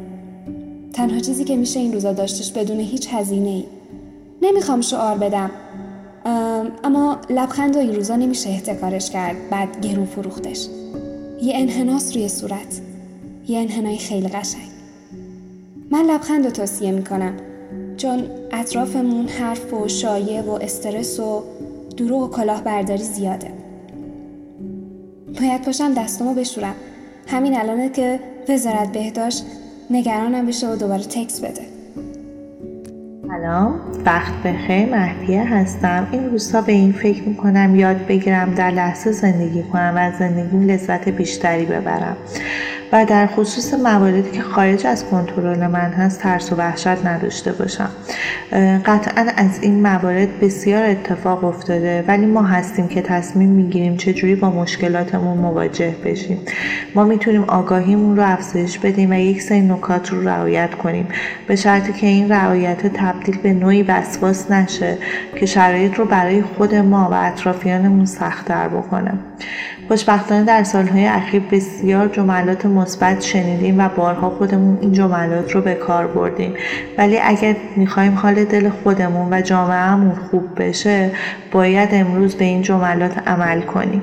تنها 0.93 1.19
چیزی 1.19 1.45
که 1.45 1.57
میشه 1.57 1.81
این 1.81 1.93
روزا 1.93 2.13
داشتش 2.13 2.53
بدون 2.53 2.81
هیچ 2.81 3.09
هزینه 3.13 3.49
ای 3.49 3.65
نمی‌خوام 4.43 4.81
شعار 4.81 5.19
بدم 5.19 5.51
اما 6.85 7.19
لبخند 7.31 7.77
و 7.77 7.79
این 7.79 7.95
روزا 7.95 8.17
نمیشه 8.17 8.51
احتکارش 8.51 9.11
کرد 9.11 9.37
بعد 9.51 9.87
گرون 9.87 10.07
فروختش. 10.07 10.67
یه 11.43 11.53
انحناس 11.57 12.17
روی 12.17 12.29
صورت. 12.29 12.81
یه 13.49 13.59
انحنای 13.59 13.99
خیلی 13.99 14.29
قشنگ. 14.29 14.70
من 15.93 16.03
لبخند 16.03 16.45
رو 16.45 16.51
توصیه 16.51 16.93
می‌کنم. 16.93 17.33
چون 17.97 18.23
اطرافمون 18.53 19.29
حرف 19.29 19.75
و 19.75 19.89
شایع 19.89 20.43
و 20.43 20.51
استرس 20.51 21.21
و 21.21 21.43
دروغ 21.97 22.23
و 22.23 22.29
کلاهبرداری 22.29 23.03
زیاده. 23.03 23.49
باید 25.41 25.63
پاشم 25.63 25.95
دستمو 25.95 26.35
بشورم. 26.35 26.75
همین 27.27 27.61
الانه 27.61 27.89
که 27.89 28.21
وزارت 28.49 28.93
بهداشت 28.93 29.45
نگرانم 29.91 30.47
بشه 30.47 30.69
و 30.69 30.77
دوباره 30.77 31.03
تکس 31.03 31.41
بده. 31.41 31.63
سلام. 33.29 33.81
وقت 34.07 34.35
بخیر. 34.45 34.87
مهدیه 34.87 35.45
هستم. 35.55 36.09
این 36.13 36.31
روزها 36.31 36.61
به 36.61 36.73
این 36.73 36.93
فکر 36.93 37.23
می‌کنم 37.23 37.77
یاد 37.77 38.07
بگیرم 38.07 38.55
در 38.55 38.71
لحظه 38.71 39.13
زندگی 39.13 39.63
کنم 39.63 39.93
و 39.97 39.99
از 39.99 40.15
زندگیم 40.19 40.71
لذت 40.71 41.09
بیشتری 41.09 41.65
ببرم. 41.65 42.17
و 42.93 43.05
در 43.05 43.27
خصوص 43.27 43.75
مواردی 43.75 44.31
که 44.31 44.43
خارج 44.43 44.87
از 44.87 45.05
کنترل 45.05 45.67
من 45.67 45.91
هست 45.91 46.21
ترس 46.21 46.53
و 46.53 46.57
وحشت 46.57 47.07
نداشته 47.07 47.53
باشم. 47.53 47.91
قطعا 48.87 49.27
از 49.37 49.63
این 49.63 49.83
موارد 49.83 50.41
بسیار 50.41 50.85
اتفاق 50.85 51.45
افتاده 51.45 52.05
ولی 52.09 52.27
ما 52.27 52.43
هستیم 52.43 52.89
که 52.89 53.03
تصمیم 53.03 53.49
می‌گیریم 53.49 53.97
چجوری 53.97 54.35
با 54.35 54.51
مشکلاتمون 54.51 55.39
مواجه 55.39 55.95
بشیم. 56.05 56.39
ما 56.95 57.05
می‌تونیم 57.05 57.45
آگاهیمون 57.45 58.17
رو 58.17 58.23
افزایش 58.23 58.79
بدیم 58.79 59.11
و 59.11 59.15
یک 59.15 59.43
سری 59.43 59.61
نکات 59.61 60.13
رو 60.13 60.29
رعایت 60.29 60.75
کنیم. 60.75 61.09
به 61.47 61.57
شرطی 61.57 61.93
که 61.93 62.07
این 62.07 62.29
رعایت 62.29 62.87
تبدیل 62.87 63.39
به 63.39 63.53
نوعی 63.53 63.83
وسواس 63.83 64.51
نشه 64.51 64.99
که 65.37 65.47
شرایط 65.47 65.95
رو 65.95 66.05
برای 66.05 66.43
خود 66.43 66.75
ما 66.75 67.09
و 67.13 67.15
اطرافیانمون 67.15 68.05
سختتر 68.05 68.69
بکنه. 68.69 69.13
خوشبختانه 69.91 70.45
در 70.45 70.65
سالهای 70.65 71.07
اخیر 71.07 71.43
بسیار 71.51 72.09
جملات 72.09 72.67
مثبت 72.67 73.21
شنیدیم 73.21 73.79
و 73.79 73.89
بارها 73.89 74.31
خودمون 74.31 74.79
این 74.81 74.93
جملات 74.93 75.53
رو 75.53 75.61
به 75.61 75.75
کار 75.75 76.07
بردیم. 76.07 76.55
ولی 76.99 77.19
اگر 77.19 77.57
می‌خوایم 77.77 78.15
حال 78.15 78.45
دل 78.45 78.71
خودمون 78.71 79.33
و 79.33 79.41
جامعهمون 79.41 80.15
خوب 80.15 80.45
بشه 80.57 81.11
باید 81.53 81.89
امروز 81.93 82.35
به 82.35 82.45
این 82.45 82.63
جملات 82.63 83.29
عمل 83.29 83.61
کنیم. 83.61 84.03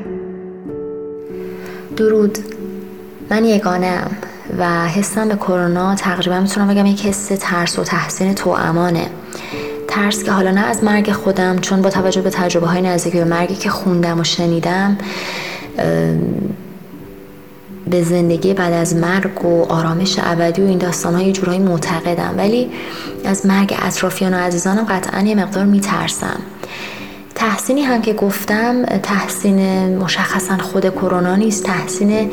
درود. 1.97 2.37
من 3.29 3.45
یگانه 3.45 3.93
و 4.59 4.87
حسم 4.87 5.27
به 5.27 5.35
کرونا 5.35 5.95
تقریبا 5.95 6.39
می‌تونم 6.39 6.67
بگم 6.67 6.85
یک 6.85 7.05
حس 7.05 7.31
ترس 7.39 7.79
و 7.79 7.83
تحسین 7.83 8.33
تو 8.33 8.49
امانه. 8.49 9.05
ترس 9.87 10.23
که 10.23 10.31
حالا 10.31 10.51
نه 10.51 10.65
از 10.65 10.83
مرگ 10.83 11.11
خودم 11.11 11.59
چون 11.59 11.81
با 11.81 11.89
توجه 11.89 12.21
به 12.21 12.29
تجربه 12.29 12.67
های 12.67 12.81
نزدیکی 12.81 13.17
به 13.17 13.25
مرگی 13.25 13.55
که 13.55 13.69
خوندم 13.69 14.19
و 14.19 14.23
شنیدم 14.23 14.97
به 17.89 18.03
زندگی 18.03 18.53
بعد 18.53 18.73
از 18.73 18.95
مرگ 18.95 19.45
و 19.45 19.65
آرامش 19.69 20.19
ابدی 20.23 20.61
و 20.61 20.65
این 20.65 20.77
داستان 20.77 21.15
های 21.15 21.31
جورایی 21.31 21.59
معتقدم. 21.59 22.33
ولی 22.37 22.69
از 23.25 23.45
مرگ 23.45 23.75
اطرافیان 23.81 24.33
و 24.33 24.37
عزیزانم 24.37 24.83
قطعا 24.83 25.21
یه 25.21 25.35
مقدار 25.35 25.65
میترسم. 25.65 26.39
تحسینی 27.35 27.81
هم 27.81 28.01
که 28.01 28.13
گفتم 28.13 28.85
تحسین 28.85 29.97
مشخصا 29.97 30.57
خود 30.57 30.89
کرونا 30.89 31.35
نیست 31.35 31.63
تحسین 31.63 32.31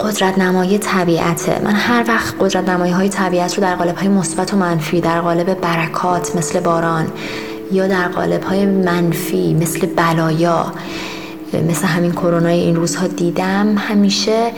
قدرت 0.00 0.38
نمایی 0.38 0.78
طبیعته. 0.78 1.60
من 1.64 1.74
هر 1.74 2.04
وقت 2.08 2.34
قدرت 2.40 2.68
نمایی 2.68 2.92
های 2.92 3.08
طبیعت 3.08 3.54
رو 3.54 3.62
در 3.62 3.74
قالب 3.74 3.96
های 3.96 4.08
مثبت 4.08 4.54
و 4.54 4.56
منفی 4.56 5.00
در 5.00 5.20
قالب 5.20 5.60
برکات 5.60 6.36
مثل 6.36 6.60
باران 6.60 7.06
یا 7.72 7.86
در 7.86 8.08
قالب 8.08 8.42
های 8.42 8.66
منفی 8.66 9.54
مثل 9.54 9.86
بلایا 9.86 10.72
مثل 11.54 11.86
همین 11.86 12.12
کرونا 12.12 12.48
این 12.48 12.76
روزها 12.76 13.06
دیدم 13.06 13.74
همیشه 13.78 14.50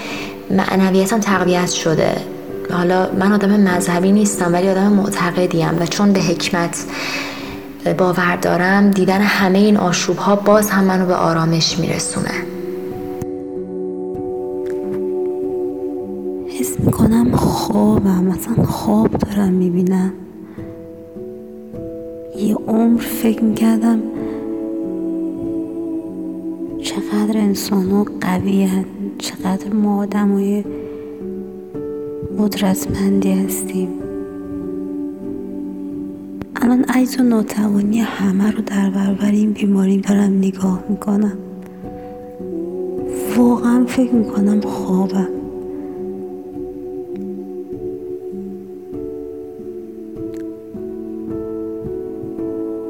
معنویتم 0.51 1.21
تقویت 1.21 1.71
شده. 1.71 2.17
حالا 2.71 3.09
من 3.19 3.33
آدم 3.33 3.61
مذهبی 3.61 4.13
نیستم 4.13 4.53
ولی 4.53 4.69
آدم 4.69 4.93
معتقدیم 4.93 5.79
و 5.81 5.87
چون 5.87 6.13
به 6.13 6.21
حکمت 6.21 6.85
باور 7.99 8.37
دارم 8.37 8.91
دیدن 8.91 9.21
همه 9.21 9.59
این 9.59 9.77
آشوب 9.77 10.17
ها 10.17 10.37
باز 10.37 10.71
هم 10.71 10.85
منو 10.85 11.07
به 11.07 11.15
آرامش 11.15 11.79
میرسونه. 11.79 12.55
می‌کنم 16.79 17.37
خوابم 17.37 18.25
مثلا 18.25 18.65
خواب 18.65 19.11
دارم 19.11 19.53
می‌بینم. 19.53 20.13
یه 22.37 22.55
عمر 22.55 23.01
فکر 23.01 23.45
می‌کردم 23.45 23.99
چقدر 26.85 27.39
انسان 27.39 27.91
ها 27.91 28.07
قوی 28.21 28.69
چقدر 29.19 29.73
ما 29.73 30.03
آدم 30.03 30.33
های 30.33 30.65
قدرتمندی 32.39 33.33
هستیم. 33.33 33.89
الان 36.57 36.85
عیز 36.95 37.21
و 37.21 37.23
ناتوانی 37.23 38.01
همه 38.01 38.51
رو 38.51 38.63
در 38.63 38.91
برابر 38.91 39.31
این 39.31 39.53
بیماری 39.53 39.97
دارم 39.99 40.39
نگاه 40.39 40.85
می‌کنم. 40.89 41.39
واقعا 43.37 43.85
فکر 43.85 44.15
می‌کنم 44.15 44.61
خوابم. 44.61 45.29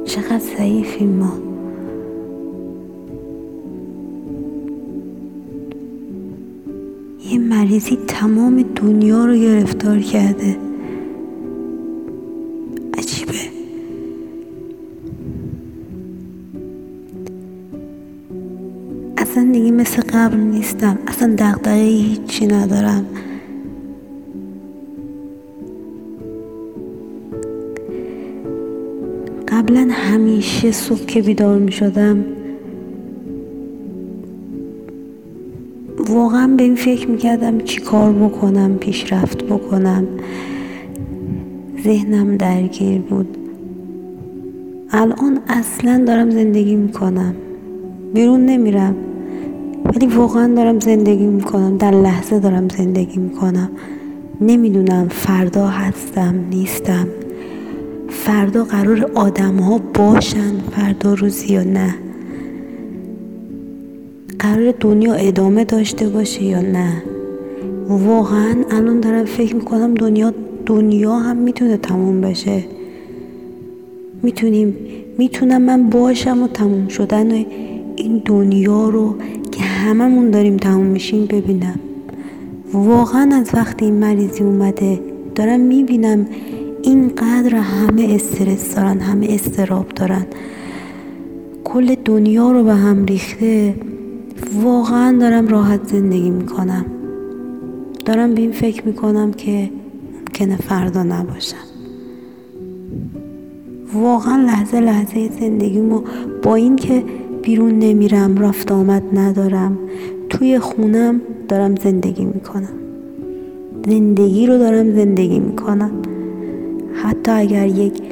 چقدر 0.04 0.38
ضعیفیم 0.38 1.08
ما. 1.08 1.53
مریضی 7.44 7.98
تمام 8.06 8.64
دنیا 8.76 9.24
رو 9.24 9.36
گرفتار 9.36 9.98
کرده. 9.98 10.56
عجیبه. 12.98 13.32
اصلا 19.16 19.52
دیگه 19.52 19.70
مثل 19.70 20.02
قبل 20.02 20.36
نیستم. 20.36 20.98
اصلا 21.06 21.34
دقدقه 21.34 21.70
هیچی 21.70 22.46
ندارم. 22.46 23.06
قبلا 29.48 29.88
همیشه 29.90 30.72
صبح 30.72 31.06
که 31.06 31.22
بیدار 31.22 31.58
می 31.58 31.72
شدم 31.72 32.24
واقعا 36.24 36.46
به 36.46 36.62
این 36.62 36.74
فکر 36.74 37.08
می‌کردم 37.08 37.58
چی 37.58 37.80
کار 37.80 38.12
بکنم 38.12 38.74
پیشرفت 38.74 39.44
بکنم. 39.44 40.04
ذهنم 41.84 42.36
درگیر 42.36 43.00
بود. 43.00 43.36
الان 44.90 45.38
اصلا 45.48 46.04
دارم 46.06 46.30
زندگی 46.30 46.76
می‌کنم. 46.76 47.34
بیرون 48.14 48.46
نمیرم. 48.46 48.94
ولی 49.84 50.06
واقعا 50.06 50.54
دارم 50.54 50.80
زندگی 50.80 51.26
می‌کنم. 51.26 51.76
در 51.76 51.90
لحظه 51.90 52.38
دارم 52.38 52.68
زندگی 52.68 53.18
می‌کنم. 53.18 53.70
نمی‌دونم 54.40 55.08
فردا 55.08 55.66
هستم 55.66 56.34
نیستم. 56.50 57.08
فردا 58.08 58.64
قرار 58.64 59.10
آدم 59.14 59.56
ها 59.56 59.80
باشن 59.94 60.52
فردا 60.70 61.14
روزی 61.14 61.52
یا 61.52 61.64
نه. 61.64 61.94
قرار 64.44 64.74
دنیا 64.80 65.14
ادامه 65.14 65.64
داشته 65.64 66.08
باشه 66.08 66.42
یا 66.42 66.60
نه؟ 66.60 67.02
واقعا 67.88 68.54
الان 68.70 69.00
دارم 69.00 69.24
فکر 69.24 69.54
می‌کنم 69.54 69.94
دنیا 69.94 70.32
دنیا 70.66 71.18
هم 71.18 71.36
می‌تونه 71.36 71.76
تموم 71.76 72.20
بشه. 72.20 72.64
می‌تونیم 74.22 74.76
می‌تونم 75.18 75.62
من 75.62 75.90
باشم 75.90 76.42
و 76.42 76.48
تموم 76.48 76.88
شدن 76.88 77.32
و 77.32 77.44
این 77.96 78.22
دنیا 78.24 78.88
رو 78.88 79.14
که 79.52 79.62
هممون 79.62 80.30
داریم 80.30 80.56
تموم 80.56 80.86
میشیم 80.86 81.26
ببینم. 81.26 81.80
واقعا 82.72 83.30
از 83.34 83.50
وقتی 83.54 83.84
این 83.84 83.94
مریضی 83.94 84.44
اومده 84.44 85.00
دارم 85.34 85.60
می‌بینم 85.60 86.26
اینقدر 86.82 87.54
همه 87.54 88.08
استرس 88.14 88.74
دارن 88.74 89.00
همه 89.00 89.26
استراب 89.30 89.88
دارن. 89.88 90.26
کل 91.64 91.94
دنیا 92.04 92.52
رو 92.52 92.64
به 92.64 92.74
هم 92.74 93.04
ریخته. 93.04 93.74
واقعا 94.62 95.18
دارم 95.18 95.48
راحت 95.48 95.88
زندگی 95.88 96.30
می‌کنم. 96.30 96.84
دارم 98.04 98.34
به 98.34 98.40
این 98.40 98.52
فکر 98.52 98.86
می‌کنم 98.86 99.32
که 99.32 99.70
ممکنه 100.18 100.56
فردا 100.56 101.02
نباشم. 101.02 101.56
واقعا 103.94 104.36
لحظه 104.36 104.80
لحظه 104.80 105.30
زندگیمو 105.40 106.02
با 106.42 106.54
این 106.54 106.76
که 106.76 107.02
بیرون 107.42 107.78
نمیرم 107.78 108.38
رفت 108.38 108.72
آمد 108.72 109.02
ندارم 109.18 109.78
توی 110.30 110.58
خونم 110.58 111.20
دارم 111.48 111.76
زندگی 111.76 112.24
می‌کنم. 112.24 112.68
زندگی 113.86 114.46
رو 114.46 114.58
دارم 114.58 114.96
زندگی 114.96 115.38
می‌کنم. 115.38 115.90
حتی 117.02 117.30
اگر 117.30 117.66
یک 117.66 118.02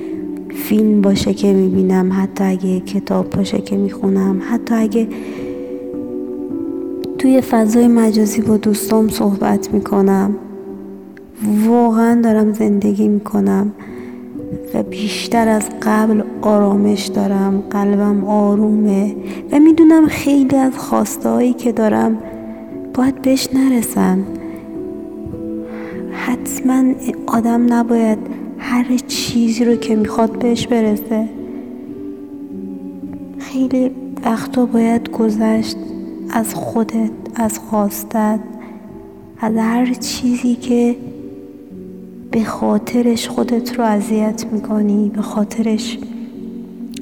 فیلم 0.54 1.00
باشه 1.00 1.34
که 1.34 1.52
می‌بینم 1.52 2.10
حتی 2.12 2.44
اگه 2.44 2.80
کتاب 2.80 3.30
باشه 3.30 3.58
که 3.58 3.76
می‌خونم 3.76 4.42
حتی 4.50 4.74
اگه 4.74 5.08
توی 7.22 7.40
فضای 7.40 7.88
مجازی 7.88 8.42
با 8.42 8.56
دوستام 8.56 9.08
صحبت 9.08 9.74
می‌کنم. 9.74 10.36
واقعا 11.66 12.20
دارم 12.20 12.52
زندگی 12.52 13.08
می‌کنم 13.08 13.72
و 14.74 14.82
بیشتر 14.82 15.48
از 15.48 15.68
قبل 15.82 16.22
آرامش 16.42 17.06
دارم 17.06 17.62
قلبم 17.70 18.24
آرومه 18.24 19.16
و 19.52 19.58
می‌دونم 19.58 20.06
خیلی 20.06 20.56
از 20.56 20.78
خواسته 20.78 21.28
هایی 21.28 21.52
که 21.52 21.72
دارم 21.72 22.18
باید 22.94 23.22
بهش 23.22 23.48
نرسن. 23.54 24.24
حتما 26.12 26.84
آدم 27.26 27.72
نباید 27.72 28.18
هر 28.58 28.96
چیزی 29.06 29.64
رو 29.64 29.76
که 29.76 29.96
می‌خواد 29.96 30.38
بهش 30.38 30.66
برسه. 30.66 31.28
خیلی 33.38 33.90
وقتا 34.24 34.66
باید 34.66 35.10
گذشت. 35.10 35.76
از 36.32 36.54
خودت 36.54 37.10
از 37.34 37.58
خواستت 37.58 38.40
از 39.40 39.56
هر 39.56 39.94
چیزی 39.94 40.54
که 40.54 40.96
به 42.30 42.44
خاطرش 42.44 43.28
خودت 43.28 43.78
رو 43.78 43.84
اذیت 43.84 44.46
می‌کنی 44.52 45.08
به 45.14 45.22
خاطرش 45.22 45.98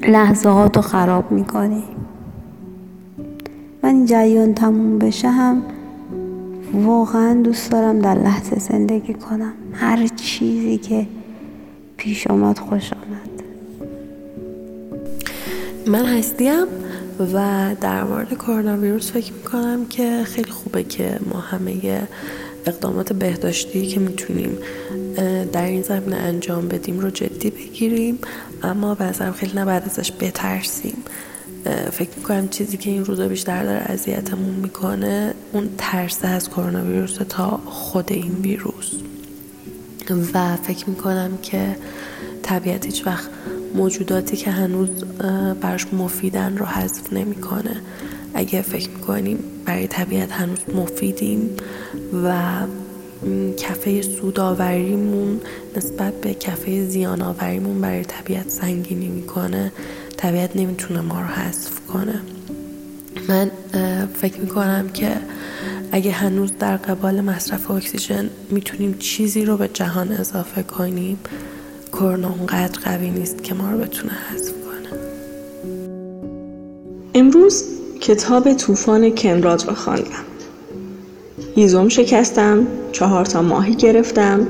لحظه 0.07 0.49
رو 0.49 0.81
خراب 0.81 1.31
می‌کنی. 1.31 1.83
من 3.83 3.89
این 3.89 4.05
جریان 4.05 4.53
تموم 4.53 4.99
بشه 4.99 5.29
هم 5.29 5.61
واقعا 6.73 7.33
دوست 7.33 7.71
دارم 7.71 7.99
در 7.99 8.15
لحظه 8.15 8.59
زندگی 8.59 9.13
کنم. 9.13 9.53
هر 9.73 10.07
چیزی 10.07 10.77
که 10.77 11.07
پیش 11.97 12.27
آمد 12.27 12.59
خوش 12.59 12.93
آمد 12.93 13.43
من 15.87 16.05
هستیم. 16.05 16.65
و 17.25 17.75
در 17.81 18.03
مورد 18.03 18.33
کرونا 18.33 18.77
ویروس 18.77 19.11
فکر 19.11 19.33
می‌کنم 19.33 19.85
که 19.85 20.23
خیلی 20.23 20.51
خوبه 20.51 20.83
که 20.83 21.19
ما 21.33 21.39
همه 21.39 22.07
اقدامات 22.65 23.13
بهداشتی 23.13 23.87
که 23.87 23.99
می‌تونیم 23.99 24.57
در 25.53 25.65
این 25.65 25.81
زمینه 25.81 26.15
انجام 26.15 26.67
بدیم 26.67 26.99
رو 26.99 27.09
جدی 27.09 27.49
بگیریم. 27.49 28.19
اما 28.63 28.95
بعضا 28.95 29.31
خیلی 29.31 29.53
نباید 29.55 29.83
ازش 29.83 30.11
بترسیم. 30.19 30.97
فکر 31.91 32.09
می‌کنم 32.17 32.47
چیزی 32.47 32.77
که 32.77 32.89
این 32.89 33.05
روزا 33.05 33.27
بیشتر 33.27 33.63
داره 33.63 33.91
اذیتمون 33.91 34.55
می‌کنه 34.55 35.33
اون 35.51 35.69
ترس 35.77 36.19
از 36.23 36.49
کرونا 36.49 36.83
ویروس 36.83 37.17
تا 37.29 37.59
خود 37.65 38.11
این 38.11 38.35
ویروس. 38.41 38.91
و 40.33 40.55
فکر 40.55 40.89
می‌کنم 40.89 41.37
که 41.41 41.75
طبیعت 42.43 42.85
هیچ 42.85 43.07
وقت 43.07 43.29
موجوداتی 43.75 44.37
که 44.37 44.51
هنوز 44.51 44.89
براش 45.61 45.85
مفیدن 45.93 46.57
رو 46.57 46.65
حذف 46.65 47.13
نمی‌کنه. 47.13 47.81
اگه 48.33 48.61
فکر 48.61 48.89
می‌کنیم 48.89 49.43
برای 49.65 49.87
طبیعت 49.87 50.31
هنوز 50.31 50.59
مفیدیم 50.75 51.49
و 52.23 52.51
کفه 53.57 54.01
سوداوریمون 54.01 55.41
نسبت 55.77 56.21
به 56.21 56.33
کفه 56.33 56.85
زیانآوریمون 56.85 57.81
برای 57.81 58.03
طبیعت 58.03 58.49
سنگینی 58.49 59.07
می‌کنه 59.07 59.71
طبیعت 60.17 60.55
نمی‌تونه 60.55 61.01
ما 61.01 61.21
رو 61.21 61.27
حذف 61.27 61.79
کنه. 61.87 62.21
من 63.27 63.51
فکر 64.21 64.39
می‌کنم 64.39 64.89
که 64.89 65.17
اگه 65.91 66.11
هنوز 66.11 66.51
در 66.59 66.77
قبال 66.77 67.21
مصرف 67.21 67.71
اکسیژن 67.71 68.29
می‌تونیم 68.49 68.95
چیزی 68.99 69.45
رو 69.45 69.57
به 69.57 69.67
جهان 69.67 70.11
اضافه 70.11 70.63
کنیم 70.63 71.19
کرونا 72.01 72.29
اونقدر 72.39 72.79
قوی 72.83 73.09
نیست 73.09 73.43
که 73.43 73.53
ما 73.53 73.71
رو 73.71 73.77
بتونه 73.77 74.13
حذف 74.13 74.51
کنه. 74.51 74.99
امروز 77.13 77.63
کتاب 77.99 78.53
طوفان 78.53 79.15
کنراد 79.15 79.67
را 79.67 79.73
خواندم. 79.73 80.25
هیزم 81.55 81.89
شکستم 81.89 82.67
چهار 82.91 83.25
تا 83.25 83.41
ماهی 83.41 83.75
گرفتم 83.75 84.47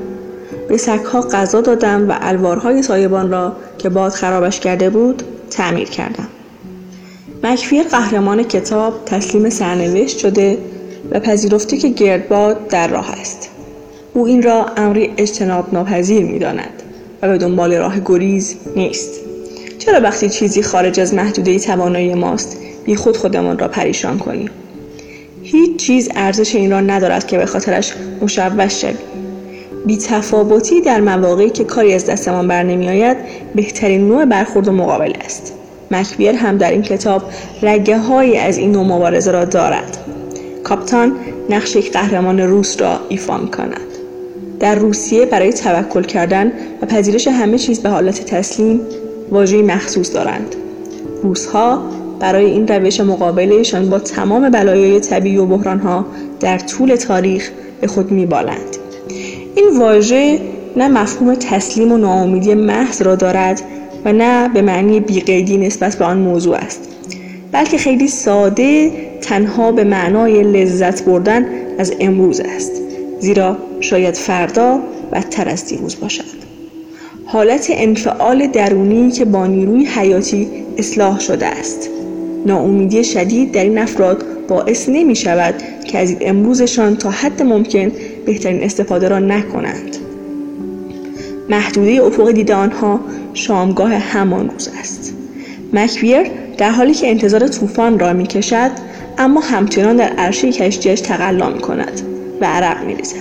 به 0.68 0.76
سگها 0.76 1.20
غذا 1.20 1.60
دادم 1.60 2.08
و 2.08 2.18
الوارهای 2.20 2.82
سایبان 2.82 3.30
را 3.30 3.56
که 3.78 3.88
باد 3.88 4.12
خرابش 4.12 4.60
کرده 4.60 4.90
بود 4.90 5.22
تعمیر 5.50 5.88
کردم. 5.88 6.28
مکفی 7.44 7.82
قهرمان 7.82 8.42
کتاب 8.42 9.04
تسلیم 9.06 9.50
سرنوشت 9.50 10.18
شده 10.18 10.58
و 11.10 11.20
پذیرفته 11.20 11.76
که 11.76 11.88
گردباد 11.88 12.68
در 12.68 12.88
راه 12.88 13.10
است. 13.20 13.50
او 14.14 14.26
این 14.26 14.42
را 14.42 14.66
امری 14.76 15.14
اجتناب 15.16 15.74
ناپذیر 15.74 16.24
می 16.24 16.38
داند 16.38 16.81
و 17.22 17.28
به 17.28 17.38
دنبال 17.38 17.74
راه 17.74 18.00
گریز 18.04 18.56
نیست. 18.76 19.20
چرا 19.78 20.00
وقتی 20.00 20.28
چیزی 20.28 20.62
خارج 20.62 21.00
از 21.00 21.14
محدوده 21.14 21.58
توانایی 21.58 22.14
ماست 22.14 22.56
بی 22.84 22.96
خود 22.96 23.16
خودمان 23.16 23.58
را 23.58 23.68
پریشان 23.68 24.18
کنیم؟ 24.18 24.50
هیچ 25.42 25.76
چیز 25.76 26.08
ارزش 26.14 26.54
این 26.54 26.70
را 26.70 26.80
ندارد 26.80 27.26
که 27.26 27.38
به 27.38 27.46
خاطرش 27.46 27.92
مشوش 28.22 28.80
شویم. 28.80 28.98
بی 29.86 29.96
تفاوتی 29.96 30.80
در 30.80 31.00
مواقعی 31.00 31.50
که 31.50 31.64
کاری 31.64 31.94
از 31.94 32.06
دستمان 32.06 32.48
بر 32.48 32.62
نمی 32.62 32.88
آید 32.88 33.16
بهترین 33.54 34.08
نوع 34.08 34.24
برخورد 34.24 34.68
و 34.68 34.72
مقابل 34.72 35.12
است. 35.24 35.52
مکبیر 35.90 36.34
هم 36.34 36.56
در 36.56 36.70
این 36.70 36.82
کتاب 36.82 37.22
رگه 37.62 37.98
های 37.98 38.38
از 38.38 38.58
این 38.58 38.72
نوع 38.72 38.86
مبارزه 38.86 39.30
را 39.30 39.44
دارد. 39.44 39.98
کاپتان 40.64 41.16
نقش 41.50 41.76
یک 41.76 41.92
قهرمان 41.92 42.40
روس 42.40 42.80
را 42.80 43.00
ایفا 43.08 43.38
می 43.38 43.50
کند. 43.50 44.01
در 44.62 44.74
روسیه 44.74 45.26
برای 45.26 45.52
توکل 45.52 46.02
کردن 46.02 46.52
و 46.82 46.86
پذیرش 46.86 47.28
همه 47.28 47.58
چیز 47.58 47.80
به 47.80 47.88
حالت 47.88 48.24
تسلیم 48.24 48.80
واژه‌ای 49.30 49.62
مخصوص 49.62 50.14
دارند. 50.14 50.56
روسها 51.22 51.82
برای 52.20 52.44
این 52.44 52.68
روش 52.68 53.00
مقابلهشان 53.00 53.90
با 53.90 53.98
تمام 53.98 54.50
بلایای 54.50 55.00
طبیعی 55.00 55.36
و 55.36 55.46
بحرانها 55.46 56.06
در 56.40 56.58
طول 56.58 56.96
تاریخ 56.96 57.50
به 57.80 57.86
خود 57.86 58.10
میبالند. 58.10 58.76
این 59.56 59.78
واژه 59.78 60.38
نه 60.76 60.88
مفهوم 60.88 61.34
تسلیم 61.34 61.92
و 61.92 61.96
ناامیدی 61.96 62.54
محض 62.54 63.02
را 63.02 63.14
دارد 63.14 63.62
و 64.04 64.12
نه 64.12 64.48
به 64.48 64.62
معنی 64.62 65.00
بیقیدی 65.00 65.56
نسبت 65.56 65.96
به 65.96 66.04
آن 66.04 66.18
موضوع 66.18 66.56
است 66.56 66.88
بلکه 67.52 67.78
خیلی 67.78 68.08
ساده 68.08 68.92
تنها 69.20 69.72
به 69.72 69.84
معنای 69.84 70.42
لذت 70.42 71.04
بردن 71.04 71.46
از 71.78 71.92
امروز 72.00 72.40
است. 72.40 72.81
زیرا 73.22 73.56
شاید 73.80 74.14
فردا 74.14 74.80
بدتر 75.12 75.48
از 75.48 75.66
دیروز 75.66 76.00
باشد. 76.00 76.42
حالت 77.24 77.66
انفعال 77.70 78.46
درونی 78.46 79.10
که 79.10 79.24
با 79.24 79.46
نیروی 79.46 79.86
حیاتی 79.86 80.48
اصلاح 80.78 81.20
شده 81.20 81.46
است. 81.46 81.90
ناامیدی 82.46 83.04
شدید 83.04 83.52
در 83.52 83.64
این 83.64 83.78
افراد 83.78 84.24
باعث 84.48 84.88
نمی 84.88 85.16
شود 85.16 85.54
که 85.84 85.98
از 85.98 86.16
امروزشان 86.20 86.96
تا 86.96 87.10
حد 87.10 87.42
ممکن 87.42 87.92
بهترین 88.26 88.62
استفاده 88.62 89.08
را 89.08 89.18
نکنند. 89.18 89.96
محدوده 91.48 92.02
افق 92.02 92.30
دید 92.30 92.50
آنها 92.50 93.00
شامگاه 93.34 93.94
همان 93.94 94.50
روز 94.50 94.70
است. 94.80 95.14
مکویر 95.72 96.30
در 96.58 96.70
حالی 96.70 96.94
که 96.94 97.10
انتظار 97.10 97.48
طوفان 97.48 97.98
را 97.98 98.12
می 98.12 98.26
کشد 98.26 98.70
اما 99.18 99.40
همچنان 99.40 99.96
در 99.96 100.08
عرشه 100.08 100.52
کشتیش 100.52 101.00
تقلا 101.00 101.50
می 101.50 101.60
کند 101.60 102.02
و 102.42 102.44
عرق 102.44 102.84
می 102.84 102.94
ریزد. 102.94 103.16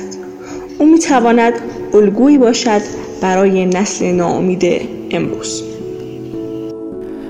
او 0.80 0.92
می 0.92 1.00
تواند 1.00 1.54
الگویی 1.94 2.38
باشد 2.38 2.82
برای 3.22 3.66
نسل 3.66 4.06
ناامید 4.06 4.82
امروز. 5.12 5.64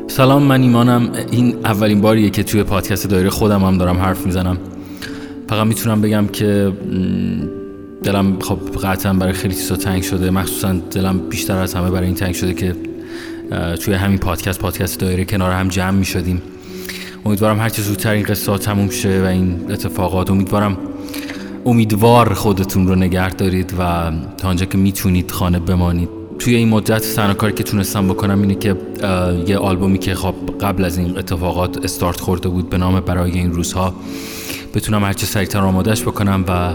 سلام 0.07 0.43
من 0.43 0.61
ایمانم. 0.61 1.11
این 1.31 1.55
اولین 1.65 2.01
باریه 2.01 2.29
که 2.29 2.43
توی 2.43 2.63
پادکست 2.63 3.07
دایره 3.07 3.29
خودم 3.29 3.63
هم 3.63 3.77
دارم 3.77 3.97
حرف 3.97 4.25
می‌زنم. 4.25 4.57
فقط 5.49 5.67
می‌تونم 5.67 6.01
بگم 6.01 6.27
که 6.27 6.71
دلم 8.03 8.39
خب 8.39 8.59
قطعا 8.83 9.13
برای 9.13 9.33
خیلی 9.33 9.53
چیزا 9.53 9.75
تنگ 9.75 10.03
شده. 10.03 10.31
مخصوصا 10.31 10.73
دلم 10.73 11.17
بیشتر 11.29 11.57
از 11.57 11.73
همه 11.73 11.91
برای 11.91 12.05
این 12.05 12.15
تنگ 12.15 12.33
شده 12.33 12.53
که 12.53 12.75
توی 13.75 13.93
همین 13.93 14.17
پادکست 14.17 14.59
پادکست 14.59 14.99
دایره 14.99 15.25
کنار 15.25 15.51
هم 15.51 15.67
جمع 15.67 15.97
می 15.97 16.05
شدیم 16.05 16.41
امیدوارم 17.25 17.59
هر 17.59 17.69
چه 17.69 17.81
زودتر 17.81 18.11
این 18.11 18.23
قصه 18.23 18.57
تموم 18.57 18.89
شه 18.89 19.21
و 19.23 19.25
این 19.25 19.55
اتفاقات 19.69 20.31
امیدوارم 20.31 20.77
امیدوار 21.65 22.33
خودتون 22.33 22.87
رو 22.87 22.95
نگه 22.95 23.29
دارید 23.29 23.73
و 23.79 24.11
تا 24.37 24.47
آنجا 24.47 24.65
که 24.65 24.77
می‌تونید 24.77 25.31
خانه 25.31 25.59
بمانید. 25.59 26.09
توی 26.39 26.55
این 26.55 26.69
مدت 26.69 27.15
تنها 27.15 27.33
کاری 27.33 27.53
که 27.53 27.63
تونستم 27.63 28.07
بکنم 28.07 28.41
اینه 28.41 28.55
که 28.55 28.75
یه 29.47 29.57
آلبومی 29.57 29.99
که 29.99 30.15
خب 30.15 30.35
قبل 30.61 30.85
از 30.85 30.97
این 30.97 31.17
اتفاقات 31.17 31.85
استارت 31.85 32.19
خورده 32.19 32.49
بود 32.49 32.69
به 32.69 32.77
نام 32.77 32.99
برای 32.99 33.31
این 33.31 33.51
روزها 33.51 33.93
بتونم 34.73 35.03
هرچه 35.03 35.25
سریعتر 35.25 35.59
آمادش 35.59 36.01
بکنم 36.01 36.45
و 36.47 36.73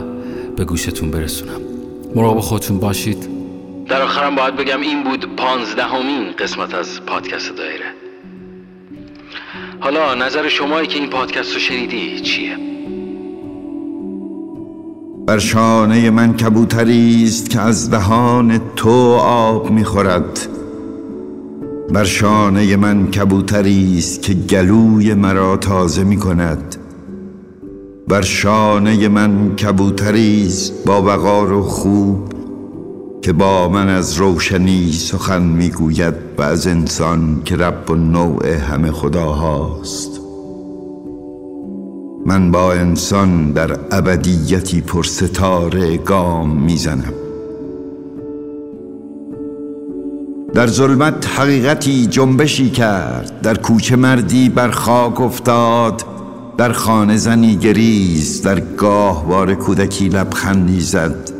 به 0.56 0.64
گوشتون 0.64 1.10
برسونم. 1.10 1.60
مراقب 2.14 2.40
خودتون 2.40 2.78
باشید. 2.78 3.28
در 3.88 4.02
آخرم 4.02 4.34
باید 4.34 4.56
بگم 4.56 4.80
این 4.80 5.04
بود 5.04 5.36
پانزدهمین 5.36 6.32
قسمت 6.38 6.74
از 6.74 7.00
پادکست 7.06 7.56
دایره. 7.56 7.86
حالا 9.80 10.14
نظر 10.14 10.48
شمایی 10.48 10.86
که 10.86 10.98
این 10.98 11.10
پادکست 11.10 11.52
رو 11.52 11.58
شنیدی 11.58 12.20
چیه؟ 12.20 12.75
بر 15.26 15.38
شانه 15.38 16.10
من 16.10 16.32
کبوتری 16.32 17.24
است 17.24 17.50
که 17.50 17.60
از 17.60 17.90
دهان 17.90 18.60
تو 18.76 18.90
آب 19.20 19.70
می‌خورد. 19.70 20.48
بر 21.90 22.04
شانه 22.04 22.76
من 22.76 23.06
کبوتری 23.06 23.98
است 23.98 24.22
که 24.22 24.34
گلوی 24.34 25.14
مرا 25.14 25.56
تازه 25.56 26.04
می 26.04 26.16
کند 26.16 26.76
بر 28.08 28.22
شانه 28.22 29.08
من 29.08 29.56
کبوتری 29.56 30.46
است 30.46 30.72
با 30.84 31.02
وقار 31.02 31.52
و 31.52 31.62
خوب 31.62 32.32
که 33.22 33.32
با 33.32 33.68
من 33.68 33.88
از 33.88 34.14
روشنی 34.14 34.92
سخن 34.92 35.42
می‌گوید 35.42 36.14
و 36.38 36.42
از 36.42 36.66
انسان 36.66 37.42
که 37.44 37.56
رب 37.56 37.90
و 37.90 37.94
نوع 37.94 38.48
همه 38.48 38.90
خداهاست. 38.90 40.25
من 42.26 42.50
با 42.50 42.72
انسان 42.72 43.52
در 43.52 43.78
ابدیتی 43.90 44.80
پر 44.80 45.02
ستاره 45.02 45.96
گام 45.96 46.50
می‌زنم. 46.50 47.14
در 50.54 50.66
ظلمت 50.66 51.26
حقیقتی 51.38 52.06
جنبشی 52.06 52.70
کرد. 52.70 53.40
در 53.42 53.54
کوچه 53.54 53.96
مردی 53.96 54.48
بر 54.48 54.70
خاک 54.70 55.20
افتاد. 55.20 56.02
در 56.58 56.72
خانه 56.72 57.16
زنی 57.16 57.56
گریز. 57.56 58.42
در 58.42 58.60
گاهوار 58.60 59.54
کودکی 59.54 60.08
لبخندی 60.08 60.80
زد 60.80 61.30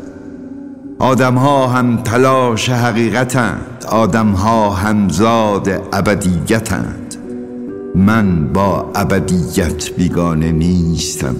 آدمها 0.99 1.67
هم 1.67 1.97
تلاش 1.97 2.69
حقیقتند. 2.69 3.85
آدمها 3.89 4.69
همزاد 4.69 5.69
ابدیتند. 5.93 7.06
من 7.97 8.53
با 8.53 8.91
ابدیت 8.95 9.91
بیگانه 9.91 10.51
نیستم. 10.51 11.35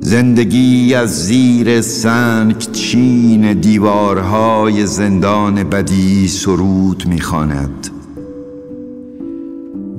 زندگی 0.00 0.94
از 0.94 1.26
زیر 1.26 1.80
سنگ 1.80 2.58
چین 2.58 3.52
دیوارهای 3.52 4.86
زندان 4.86 5.64
بدی 5.64 6.28
سرود 6.28 7.06
می‌خواند. 7.06 7.88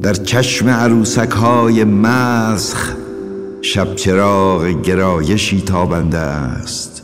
در 0.02 0.14
چشم 0.14 0.70
عروسک 0.70 1.32
های 1.32 1.84
مسخ 1.84 2.96
شب 3.62 3.96
چراغ 3.96 4.82
گرایشی 4.82 5.62
تابنده 5.62 6.18
است. 6.18 7.04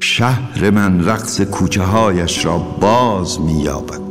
شهر 0.00 0.70
من 0.70 1.04
رقص 1.04 1.40
کوچه 1.40 1.82
هایش 1.82 2.44
را 2.44 2.58
باز 2.58 3.40
مییابد. 3.40 4.05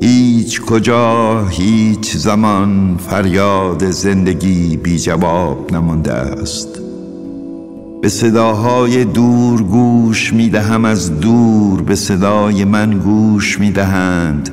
هیچ 0.00 0.60
کجا 0.60 1.46
هیچ 1.46 2.16
زمان 2.16 2.96
فریاد 2.96 3.90
زندگی 3.90 4.76
بی 4.76 4.98
جواب 4.98 5.72
نمانده 5.72 6.12
است. 6.12 6.68
به 8.02 8.08
صداهای 8.08 9.04
دور 9.04 9.62
گوش 9.62 10.32
می 10.32 10.48
دهم 10.48 10.84
از 10.84 11.20
دور 11.20 11.82
به 11.82 11.94
صدای 11.94 12.64
من 12.64 12.98
گوش 12.98 13.60
می 13.60 13.70
دهند. 13.70 14.50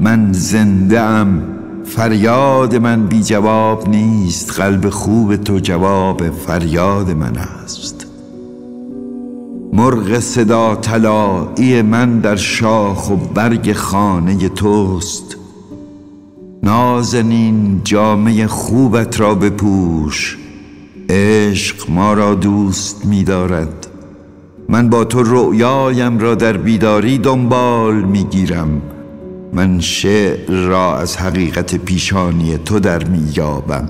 من 0.00 0.32
زنده 0.32 1.00
ام 1.00 1.42
فریاد 1.84 2.76
من 2.76 3.06
بی 3.06 3.22
جواب 3.22 3.88
نیست. 3.88 4.60
قلب 4.60 4.88
خوب 4.88 5.36
تو 5.36 5.58
جواب 5.58 6.30
فریاد 6.30 7.10
من 7.10 7.36
است. 7.36 8.05
مرغ 9.76 10.18
صدا 10.18 10.74
طلایی 10.74 11.82
من 11.82 12.18
در 12.18 12.36
شاخ 12.36 13.10
و 13.10 13.16
برگ 13.16 13.72
خانه 13.72 14.48
توست. 14.48 15.36
نازنین 16.62 17.80
جامعه 17.84 18.46
خوبت 18.46 19.20
را 19.20 19.34
بپوش 19.34 20.38
عشق 21.08 21.90
ما 21.90 22.14
را 22.14 22.34
دوست 22.34 23.06
می 23.06 23.24
دارد 23.24 23.86
من 24.68 24.90
با 24.90 25.04
تو 25.04 25.22
رؤیایم 25.22 26.18
را 26.18 26.34
در 26.34 26.56
بیداری 26.56 27.18
دنبال 27.18 27.94
می 27.94 28.24
گیرم 28.24 28.82
من 29.52 29.80
شعر 29.80 30.50
را 30.50 30.98
از 30.98 31.16
حقیقت 31.16 31.74
پیشانی 31.74 32.58
تو 32.58 32.80
در 32.80 33.04
میابم 33.04 33.88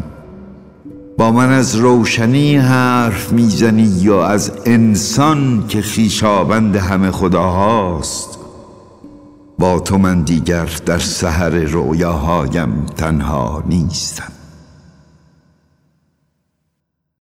با 1.19 1.33
من 1.33 1.53
از 1.53 1.77
روشنی 1.77 2.57
حرف 2.57 3.33
می‌زنی 3.33 3.83
یا 3.83 4.27
از 4.27 4.53
انسان 4.65 5.65
که 5.69 5.83
خیشابند 5.83 6.77
همه 6.77 7.11
خداهاست؟ 7.11 8.39
با 9.59 9.81
تو 9.81 9.99
من 9.99 10.23
دیگر 10.23 10.69
در 10.87 10.99
سحر 10.99 11.51
رویاهایم 11.51 12.87
تنها 12.97 13.63
نیستم. 13.67 14.36